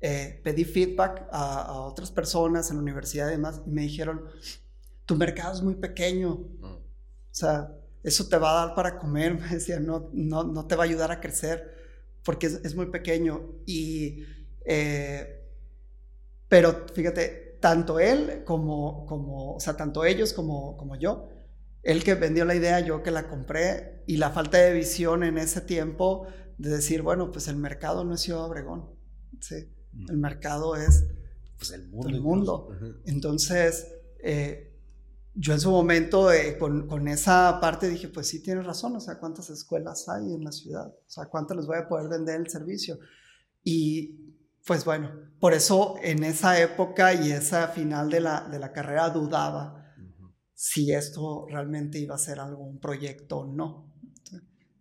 [0.00, 4.24] Eh, pedí feedback a, a, otras personas en la universidad y demás y me dijeron,
[5.06, 6.64] tu mercado es muy pequeño, mm.
[6.64, 6.82] o
[7.30, 10.84] sea, eso te va a dar para comer, me decía, no, no, no te va
[10.84, 11.74] a ayudar a crecer
[12.24, 13.60] porque es, es muy pequeño.
[13.66, 14.24] Y,
[14.64, 15.42] eh,
[16.48, 21.28] pero fíjate, tanto él como, como, o sea, tanto ellos como, como yo,
[21.82, 25.38] él que vendió la idea, yo que la compré, y la falta de visión en
[25.38, 26.26] ese tiempo
[26.58, 28.90] de decir, bueno, pues el mercado no es Ciudad Obregón,
[29.40, 29.68] ¿sí?
[29.92, 30.10] Mm.
[30.10, 31.04] el mercado es
[31.56, 32.08] pues el mundo.
[32.08, 32.68] El mundo.
[33.06, 33.86] Entonces,
[34.22, 34.73] eh,
[35.34, 39.00] yo en su momento, eh, con, con, esa parte, dije, pues sí, tienes razón, o
[39.00, 40.86] sea, ¿cuántas escuelas hay en la ciudad?
[40.86, 42.98] O sea, ¿cuánto les voy a poder vender el servicio?
[43.64, 44.24] Y
[44.64, 45.10] pues bueno,
[45.40, 49.92] por eso en esa época y esa final de la, de la carrera dudaba
[50.54, 53.92] si esto realmente iba a ser algún proyecto o no.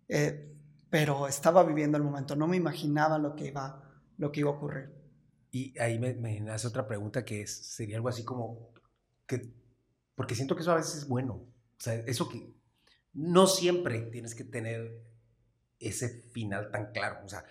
[0.08, 0.56] Eh,
[0.89, 3.84] pero estaba viviendo el momento, no me imaginaba lo que iba,
[4.18, 4.93] lo que iba a ocurrir.
[5.51, 8.70] Y ahí me, me hace otra pregunta que es, sería algo así como
[9.26, 9.51] que,
[10.16, 12.53] porque siento que eso a veces es bueno, o sea, eso que
[13.14, 15.03] no siempre tienes que tener
[15.80, 17.45] ese final tan claro, o sea,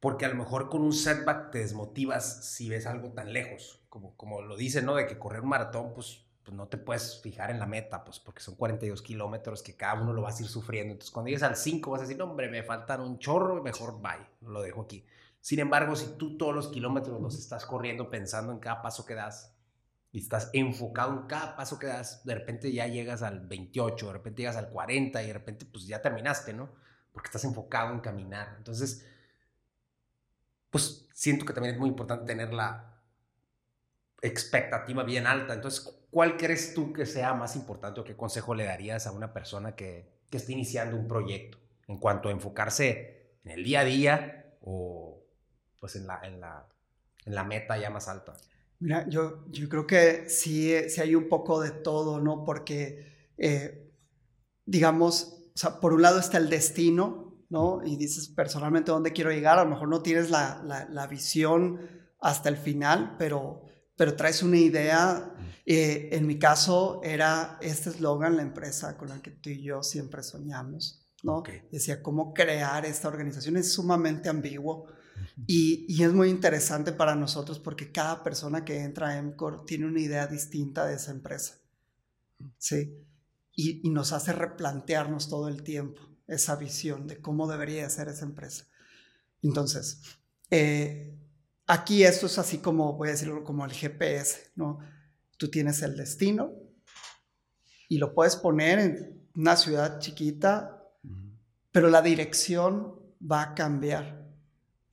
[0.00, 4.16] porque a lo mejor con un setback te desmotivas si ves algo tan lejos, como,
[4.16, 4.94] como lo dicen, ¿no?
[4.94, 8.18] De que correr un maratón, pues pues no te puedes fijar en la meta, pues
[8.18, 10.92] porque son 42 kilómetros que cada uno lo vas a ir sufriendo.
[10.92, 14.26] Entonces, cuando llegues al 5 vas a decir, hombre, me faltan un chorro, mejor bye,
[14.40, 15.04] lo dejo aquí.
[15.40, 19.14] Sin embargo, si tú todos los kilómetros los estás corriendo pensando en cada paso que
[19.14, 19.54] das
[20.12, 24.12] y estás enfocado en cada paso que das, de repente ya llegas al 28, de
[24.12, 26.72] repente llegas al 40 y de repente pues ya terminaste, ¿no?
[27.12, 28.54] Porque estás enfocado en caminar.
[28.58, 29.06] Entonces,
[30.70, 33.00] pues siento que también es muy importante tener la
[34.20, 35.54] expectativa bien alta.
[35.54, 39.32] Entonces, ¿cuál crees tú que sea más importante o qué consejo le darías a una
[39.32, 43.84] persona que, que esté iniciando un proyecto en cuanto a enfocarse en el día a
[43.84, 45.24] día o
[45.78, 46.66] pues en la, en la,
[47.24, 48.34] en la meta ya más alta?
[48.80, 52.44] Mira, yo, yo creo que sí, sí hay un poco de todo, ¿no?
[52.44, 53.92] Porque, eh,
[54.64, 57.82] digamos, o sea, por un lado está el destino, ¿no?
[57.84, 61.80] Y dices personalmente dónde quiero llegar, a lo mejor no tienes la, la, la visión
[62.20, 63.62] hasta el final, pero
[64.00, 65.30] pero traes una idea.
[65.66, 69.82] Eh, en mi caso era este eslogan, la empresa con la que tú y yo
[69.82, 71.42] siempre soñamos, ¿no?
[71.70, 73.58] Decía, ¿cómo crear esta organización?
[73.58, 74.86] Es sumamente ambiguo
[75.46, 79.86] y, y, es muy interesante para nosotros porque cada persona que entra a EMCOR tiene
[79.86, 81.58] una idea distinta de esa empresa,
[82.58, 82.94] ¿sí?
[83.54, 88.24] Y, y nos hace replantearnos todo el tiempo esa visión de cómo debería ser esa
[88.24, 88.66] empresa.
[89.42, 90.00] Entonces,
[90.50, 91.20] eh,
[91.72, 94.80] Aquí esto es así como, voy a decirlo como el GPS, ¿no?
[95.36, 96.52] Tú tienes el destino
[97.88, 100.82] y lo puedes poner en una ciudad chiquita,
[101.70, 104.19] pero la dirección va a cambiar,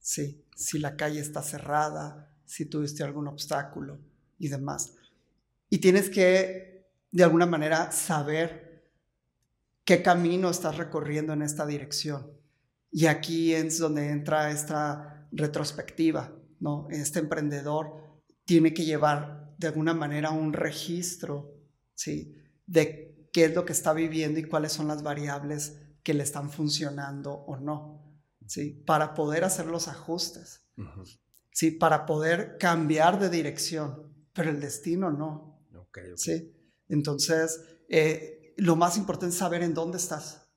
[0.08, 4.00] Si la calle está cerrada, si tuviste algún obstáculo
[4.40, 4.96] y demás.
[5.70, 8.90] Y tienes que, de alguna manera, saber
[9.84, 12.32] qué camino estás recorriendo en esta dirección.
[12.90, 16.88] Y aquí es donde entra esta retrospectiva, ¿no?
[16.90, 21.54] Este emprendedor tiene que llevar de alguna manera un registro,
[21.96, 22.34] ¿sí?
[22.66, 26.50] De qué es lo que está viviendo y cuáles son las variables que le están
[26.50, 28.07] funcionando o no,
[28.48, 28.84] ¿sí?
[28.86, 30.66] Para poder hacer los ajustes,
[31.52, 31.72] ¿sí?
[31.72, 35.64] Para poder cambiar de dirección, pero el destino no,
[36.16, 36.54] ¿sí?
[36.90, 40.50] Entonces, eh, lo más importante es saber en dónde estás,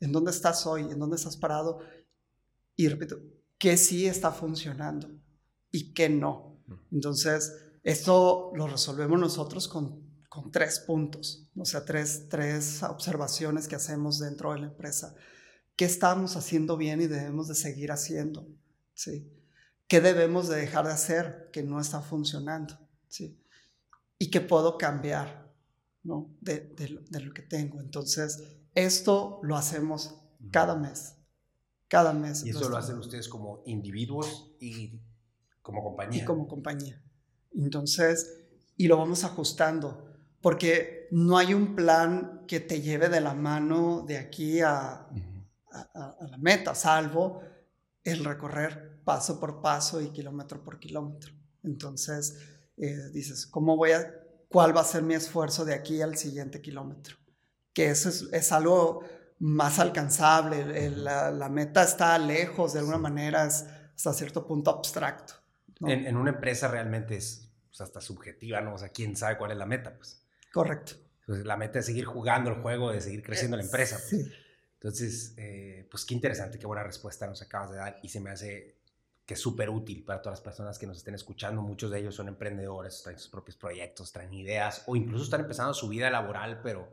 [0.00, 1.80] en dónde estás hoy, en dónde estás parado
[2.76, 3.18] y repito,
[3.58, 5.10] qué sí está funcionando
[5.70, 6.62] y qué no.
[6.92, 7.52] Entonces,
[7.82, 14.18] esto lo resolvemos nosotros con, con tres puntos, o sea, tres, tres observaciones que hacemos
[14.18, 15.14] dentro de la empresa.
[15.78, 18.48] ¿Qué estamos haciendo bien y debemos de seguir haciendo?
[18.94, 19.32] ¿Sí?
[19.86, 22.76] ¿Qué debemos de dejar de hacer que no está funcionando?
[23.06, 23.40] ¿Sí?
[24.18, 25.54] ¿Y qué puedo cambiar
[26.02, 26.34] ¿no?
[26.40, 27.80] de, de, de lo que tengo?
[27.80, 28.42] Entonces,
[28.74, 30.16] esto lo hacemos
[30.50, 31.14] cada mes.
[31.86, 32.44] Cada mes.
[32.44, 35.00] Y eso lo hacen ustedes como individuos y
[35.62, 36.22] como compañía.
[36.22, 37.00] Y como compañía.
[37.54, 38.40] Entonces,
[38.76, 44.04] y lo vamos ajustando, porque no hay un plan que te lleve de la mano
[44.08, 45.06] de aquí a,
[45.72, 47.42] a, la meta, salvo
[48.04, 51.32] el recorrer paso por paso y kilómetro por kilómetro.
[51.64, 52.38] Entonces,
[52.76, 54.14] eh, dices, ¿cómo voy a,
[54.48, 57.16] cuál va a ser mi esfuerzo de aquí al siguiente kilómetro?
[57.72, 59.04] Que eso es, es algo
[59.40, 65.34] más alcanzable, la, meta está lejos, de alguna manera es hasta cierto punto abstracto.
[65.80, 68.74] En, una empresa realmente es pues, hasta subjetiva, ¿no?
[68.74, 70.24] O sea, quién sabe cuál es la meta, pues.
[70.52, 70.94] Correcto.
[71.24, 73.96] Pues la meta es seguir jugando el juego, de seguir creciendo la empresa.
[73.96, 74.24] Pues.
[74.24, 74.32] Sí.
[74.80, 78.30] Entonces, eh, pues qué interesante, qué buena respuesta nos acabas de dar y se me
[78.30, 78.76] hace
[79.26, 81.60] que es súper útil para todas las personas que nos estén escuchando.
[81.60, 85.74] Muchos de ellos son emprendedores, traen sus propios proyectos, traen ideas o incluso están empezando
[85.74, 86.88] su vida laboral, pero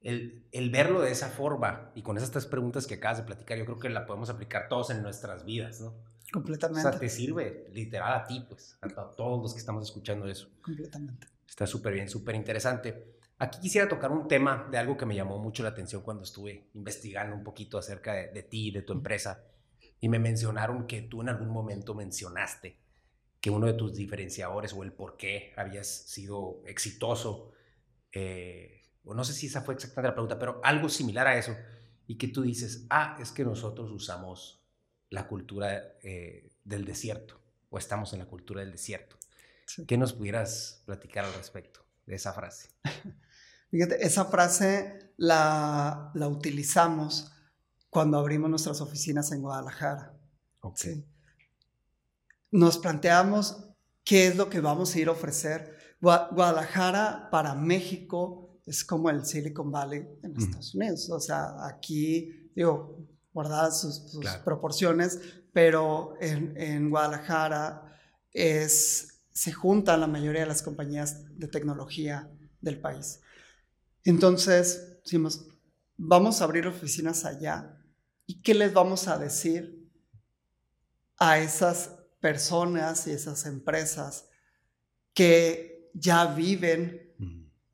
[0.00, 3.58] el, el, verlo de esa forma y con esas tres preguntas que acabas de platicar,
[3.58, 5.94] yo creo que la podemos aplicar todos en nuestras vidas, ¿no?
[6.32, 6.86] Completamente.
[6.86, 10.48] O sea, te sirve literal a ti, pues, a, todos los que estamos escuchando eso.
[10.62, 11.26] Completamente.
[11.46, 13.17] Está súper bien, súper interesante.
[13.38, 16.70] Aquí quisiera tocar un tema de algo que me llamó mucho la atención cuando estuve
[16.74, 19.44] investigando un poquito acerca de, de ti y de tu empresa.
[20.00, 22.78] Y me mencionaron que tú en algún momento mencionaste
[23.40, 27.52] que uno de tus diferenciadores o el por qué habías sido exitoso
[28.12, 31.56] eh, o no sé si esa fue exactamente la pregunta, pero algo similar a eso,
[32.06, 34.62] y que tú dices, ah, es que nosotros usamos
[35.08, 37.40] la cultura eh, del desierto,
[37.70, 39.16] o estamos en la cultura del desierto.
[39.86, 42.68] ¿Qué nos pudieras platicar al respecto de esa frase?
[43.70, 47.32] Fíjate, esa frase la, la utilizamos
[47.90, 50.14] cuando abrimos nuestras oficinas en Guadalajara.
[50.60, 51.04] Okay.
[52.50, 53.68] Nos planteamos
[54.04, 55.76] qué es lo que vamos a ir a ofrecer.
[56.00, 61.10] Guadalajara para México es como el Silicon Valley en Estados Unidos.
[61.10, 65.20] O sea, aquí, digo, guardadas sus, proporciones,
[65.52, 67.82] pero en, en, Guadalajara
[68.32, 72.30] es, se juntan la mayoría de las compañías de tecnología
[72.60, 73.20] del país.
[74.04, 75.46] Entonces, decimos,
[75.96, 77.76] vamos a abrir oficinas allá.
[78.26, 79.90] ¿Y qué les vamos a decir
[81.18, 84.28] a esas personas y esas empresas
[85.14, 87.14] que ya viven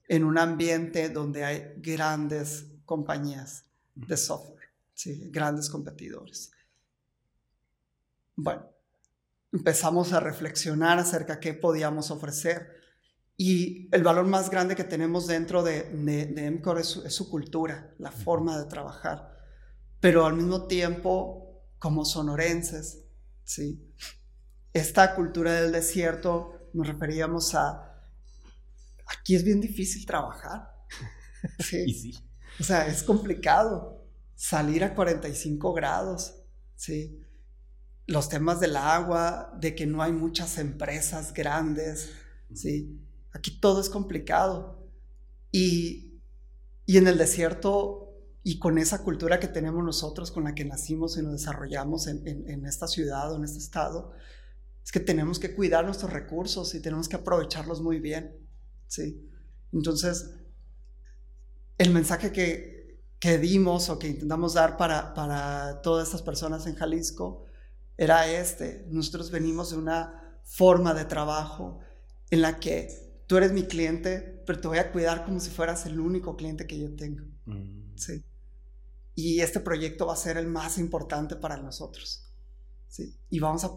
[0.09, 3.65] en un ambiente donde hay grandes compañías
[3.95, 5.29] de software, ¿sí?
[5.31, 6.51] grandes competidores.
[8.37, 8.69] Bueno,
[9.53, 12.84] empezamos a reflexionar acerca de qué podíamos ofrecer
[13.37, 18.13] y el valor más grande que tenemos dentro de, de, MCOR es su, cultura, la
[18.13, 19.37] forma de trabajar,
[20.01, 23.05] pero al mismo tiempo, como sonorenses,
[23.43, 23.83] ¿sí?
[24.73, 27.95] esta cultura del desierto nos referíamos a
[29.07, 30.71] aquí es bien difícil trabajar.
[31.59, 31.93] Sí.
[31.93, 32.15] sí.
[32.59, 34.03] O sea, es complicado
[34.35, 36.37] salir a 45 grados,
[36.75, 37.21] ¿sí?
[38.07, 42.11] Los temas del agua, de que no hay muchas empresas grandes,
[42.55, 43.04] ¿sí?
[43.35, 44.89] Aquí todo es complicado.
[45.53, 46.23] Y,
[46.87, 51.19] y en el desierto, y con esa cultura que tenemos nosotros, con la que nacimos
[51.19, 54.13] y nos desarrollamos en, en, esta ciudad o en este estado,
[54.83, 58.37] es que tenemos que cuidar nuestros recursos y tenemos que aprovecharlos muy bien.
[58.87, 59.31] ¿sí?
[59.73, 60.31] Entonces,
[61.79, 66.77] el mensaje que, que dimos o que intentamos dar para, para todas estas personas en
[66.77, 67.47] Jalisco
[67.97, 68.87] era este.
[68.91, 71.81] Nosotros venimos de una forma de trabajo
[72.31, 75.87] en la que tú eres mi cliente, pero te voy a cuidar como si fueras
[75.87, 77.25] el único cliente que yo tengo.
[77.47, 77.97] Mm.
[77.97, 78.25] Sí.
[79.15, 82.33] Y este proyecto va a ser el más importante para nosotros.
[82.89, 83.17] Sí.
[83.31, 83.71] Y vamos a...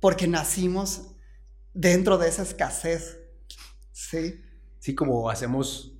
[0.00, 1.14] Porque nacimos
[1.72, 3.20] dentro de esa escasez
[4.00, 4.42] Sí.
[4.78, 5.92] Sí, como hacemos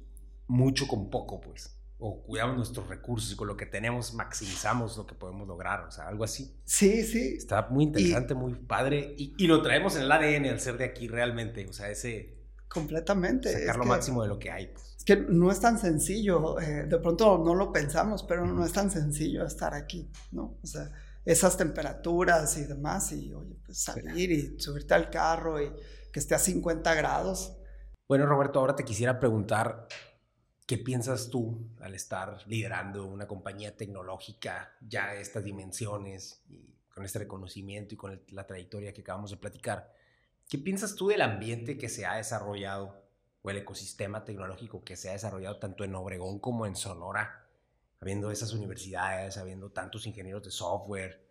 [0.46, 1.76] mucho con poco, pues.
[1.98, 5.90] O cuidamos nuestros recursos y con lo que tenemos maximizamos lo que podemos lograr, o
[5.90, 6.56] sea, algo así.
[6.64, 7.34] Sí, sí.
[7.36, 9.14] Está muy interesante, muy padre.
[9.18, 12.39] Y, lo traemos en el ADN al ser de aquí realmente, o sea, ese...
[12.70, 13.52] Completamente.
[13.52, 14.68] Sacar lo máximo de lo que hay.
[14.68, 14.94] Pues.
[14.96, 18.72] Es que no es tan sencillo, eh, de pronto no lo pensamos, pero no es
[18.72, 20.58] tan sencillo estar aquí, ¿no?
[20.62, 20.90] O sea,
[21.24, 25.70] esas temperaturas y demás, y oye, pues salir y subirte al carro y
[26.12, 27.56] que esté a 50 grados,
[28.10, 29.86] bueno, Roberto, ahora te quisiera preguntar,
[30.66, 37.04] ¿qué piensas tú al estar liderando una compañía tecnológica ya de estas dimensiones y con
[37.04, 39.92] este reconocimiento y con la trayectoria que acabamos de platicar?
[40.50, 43.04] ¿Qué piensas tú del ambiente que se ha desarrollado
[43.42, 47.46] o el ecosistema tecnológico que se ha desarrollado tanto en Obregón como en Sonora,
[48.00, 51.24] habiendo esas universidades, habiendo tantos ingenieros de software?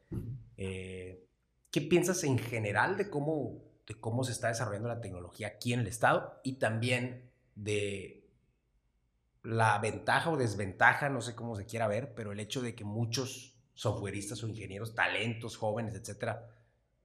[0.56, 1.28] Eh,
[1.70, 5.82] ¿Qué piensas en general de cómo de cómo se está desarrollando la tecnología aquí en
[5.82, 8.26] el estado y también de
[9.44, 12.86] la ventaja o desventaja, no sé cómo se quiera ver, pero el hecho de que
[12.86, 16.48] muchos softwareistas o ingenieros, talentos, jóvenes, etcétera,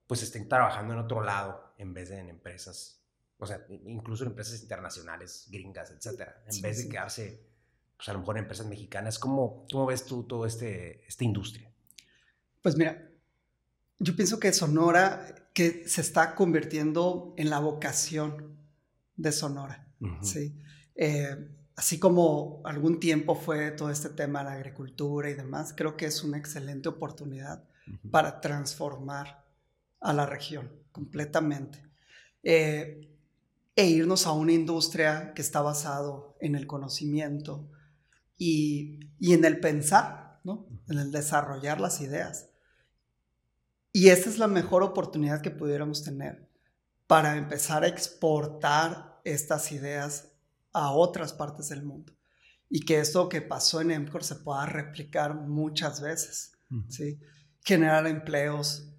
[0.07, 3.03] pues estén trabajando en otro lado en vez de en empresas,
[3.39, 7.47] o sea, incluso en empresas internacionales, gringas, etcétera, en vez de quedarse,
[7.97, 9.19] pues a lo mejor en empresas mexicanas.
[9.19, 11.73] ¿Cómo, cómo ves tú toda este, esta industria?
[12.63, 13.11] Pues mira,
[13.99, 18.59] yo pienso que Sonora, que se está convirtiendo en la vocación
[19.17, 19.89] de Sonora,
[20.23, 20.61] ¿sí?
[20.97, 21.37] Eh,
[21.77, 26.07] así como algún tiempo fue todo este tema de la agricultura y demás, creo que
[26.07, 27.65] es una excelente oportunidad
[28.11, 29.44] para transformar
[30.05, 31.83] a la región completamente.
[32.43, 33.11] Eh,
[33.75, 37.69] e irnos a una industria que está basado en el conocimiento
[38.37, 40.69] y, en el pensar, ¿no?
[40.89, 42.51] en el desarrollar las ideas.
[43.93, 46.49] Y esa es la mejor oportunidad que pudiéramos tener
[47.07, 50.33] para empezar a exportar estas ideas
[50.73, 52.13] a otras partes del mundo.
[52.69, 56.53] Y que esto que pasó en EMCOR se pueda replicar muchas veces.
[56.89, 57.21] ¿sí?
[57.61, 58.94] Generar empleos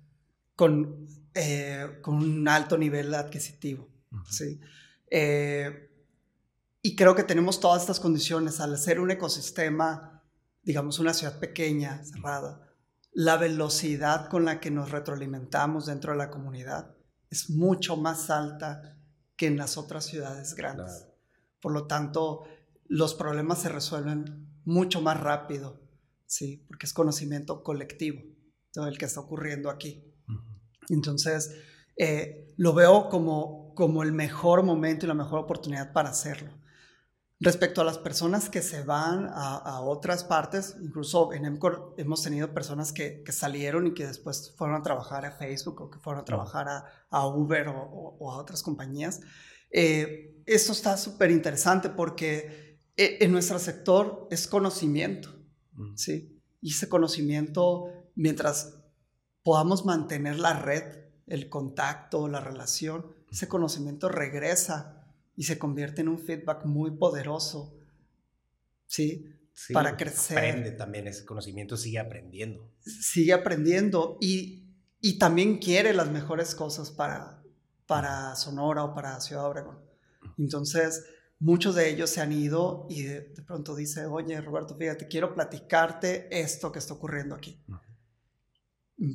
[0.55, 3.89] con, eh, con un alto nivel adquisitivo.
[4.29, 4.59] ¿sí?
[5.09, 5.91] Eh,
[6.81, 10.23] y creo que tenemos todas estas condiciones al ser un ecosistema,
[10.63, 12.61] digamos, una ciudad pequeña, cerrada.
[13.11, 16.95] La velocidad con la que nos retroalimentamos dentro de la comunidad
[17.29, 18.97] es mucho más alta
[19.35, 21.07] que en las otras ciudades grandes.
[21.59, 22.43] Por lo tanto,
[22.87, 25.81] los problemas se resuelven mucho más rápido,
[26.27, 26.63] ¿sí?
[26.67, 28.21] Porque es conocimiento colectivo,
[28.71, 30.04] todo el que está ocurriendo aquí.
[30.89, 31.55] Entonces,
[31.97, 36.51] eh, lo veo como, como el mejor momento y la mejor oportunidad para hacerlo.
[37.41, 42.53] Respecto a las personas que se van a, otras partes, incluso en EMCOR hemos tenido
[42.53, 46.25] personas que, salieron y que después fueron a trabajar a Facebook o que fueron a
[46.25, 46.67] trabajar
[47.09, 49.19] a, Uber o, a otras compañías.
[49.69, 55.29] Eh, esto está súper interesante porque eh, en nuestro sector es conocimiento,
[55.95, 56.41] ¿sí?
[56.61, 58.84] Y ese conocimiento, mientras
[59.45, 65.05] podamos mantener la red, el contacto, la relación, ese conocimiento regresa
[65.37, 67.77] y se convierte en un feedback muy poderoso,
[68.87, 69.31] ¿sí?
[69.71, 70.39] Para crecer.
[70.39, 72.71] Aprende también, ese conocimiento sigue aprendiendo.
[72.81, 74.65] Sigue aprendiendo y,
[74.99, 77.43] y también quiere las mejores cosas para,
[77.85, 79.77] para Sonora o para Ciudad Obregón.
[80.39, 81.05] Entonces,
[81.37, 86.27] muchos de ellos se han ido y de, pronto dice, oye, Roberto, fíjate, quiero platicarte
[86.31, 87.63] esto que está ocurriendo aquí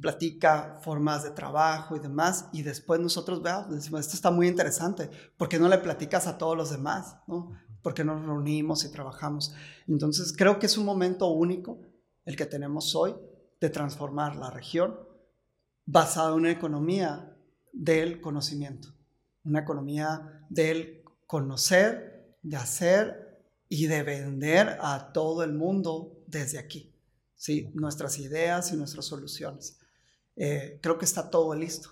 [0.00, 5.10] platica formas de trabajo y demás, y después nosotros veamos, decimos, esto está muy interesante,
[5.36, 7.16] ¿por qué no le platicas a todos los demás?
[7.26, 7.52] ¿no?
[7.82, 9.54] ¿Por qué nos reunimos y trabajamos?
[9.88, 11.80] Entonces, creo que es un momento único
[12.24, 13.16] el que tenemos hoy
[13.60, 14.98] de transformar la región
[15.86, 17.36] basada en una economía
[17.72, 18.88] del conocimiento,
[19.44, 26.89] una economía del conocer, de hacer y de vender a todo el mundo desde aquí.
[27.40, 27.70] ¿Sí?
[27.72, 29.78] nuestras ideas y nuestras soluciones.
[30.36, 31.88] Eh, creo que está todo listo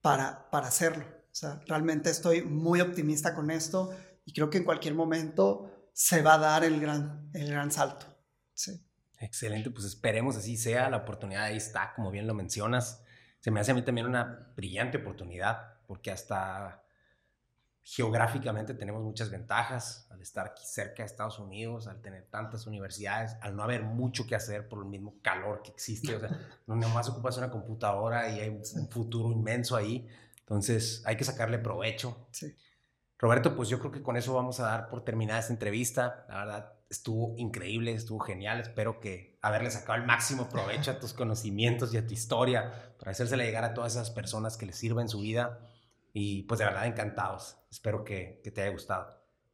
[0.00, 1.04] para, para hacerlo.
[1.04, 3.94] O sea, realmente estoy muy optimista con esto
[4.24, 8.06] y creo que en cualquier momento se va a dar el gran, el gran salto.
[8.52, 8.84] Sí.
[9.20, 13.02] Excelente, pues esperemos así sea, la oportunidad ahí está, como bien lo mencionas.
[13.38, 16.82] Se me hace a mí también una brillante oportunidad, porque hasta
[17.90, 23.38] geográficamente tenemos muchas ventajas al estar aquí cerca de Estados Unidos, al tener tantas universidades,
[23.40, 26.14] al no haber mucho que hacer por el mismo calor que existe.
[26.14, 26.28] O sea,
[26.66, 30.06] no nomás ocupas una computadora y hay un futuro inmenso ahí.
[30.40, 32.28] Entonces hay que sacarle provecho.
[32.30, 32.54] Sí.
[33.16, 36.26] Roberto, pues yo creo que con eso vamos a dar por terminada esta entrevista.
[36.28, 38.60] La verdad, estuvo increíble, estuvo genial.
[38.60, 43.12] Espero que haberle sacado el máximo provecho a tus conocimientos y a tu historia para
[43.12, 45.58] hacérsela llegar a todas esas personas que les sirva en su vida.
[46.20, 47.58] Y pues de verdad encantados.
[47.70, 49.06] Espero que, te haya gustado.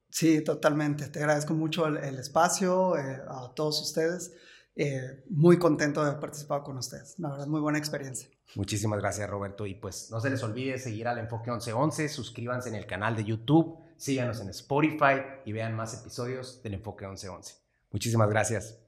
[0.08, 1.08] Sí, totalmente.
[1.08, 4.32] Te agradezco mucho el, espacio, eh, a todos ustedes.
[4.74, 7.18] Eh, muy contento de haber participado con ustedes.
[7.18, 8.30] La verdad, muy buena experiencia.
[8.54, 9.66] Muchísimas gracias, Roberto.
[9.66, 13.24] Y pues no se les olvide seguir al Enfoque 1111, suscríbanse en el canal de
[13.24, 17.56] YouTube, síganos en Spotify y vean más episodios del Enfoque 1111.
[17.90, 18.78] Muchísimas gracias.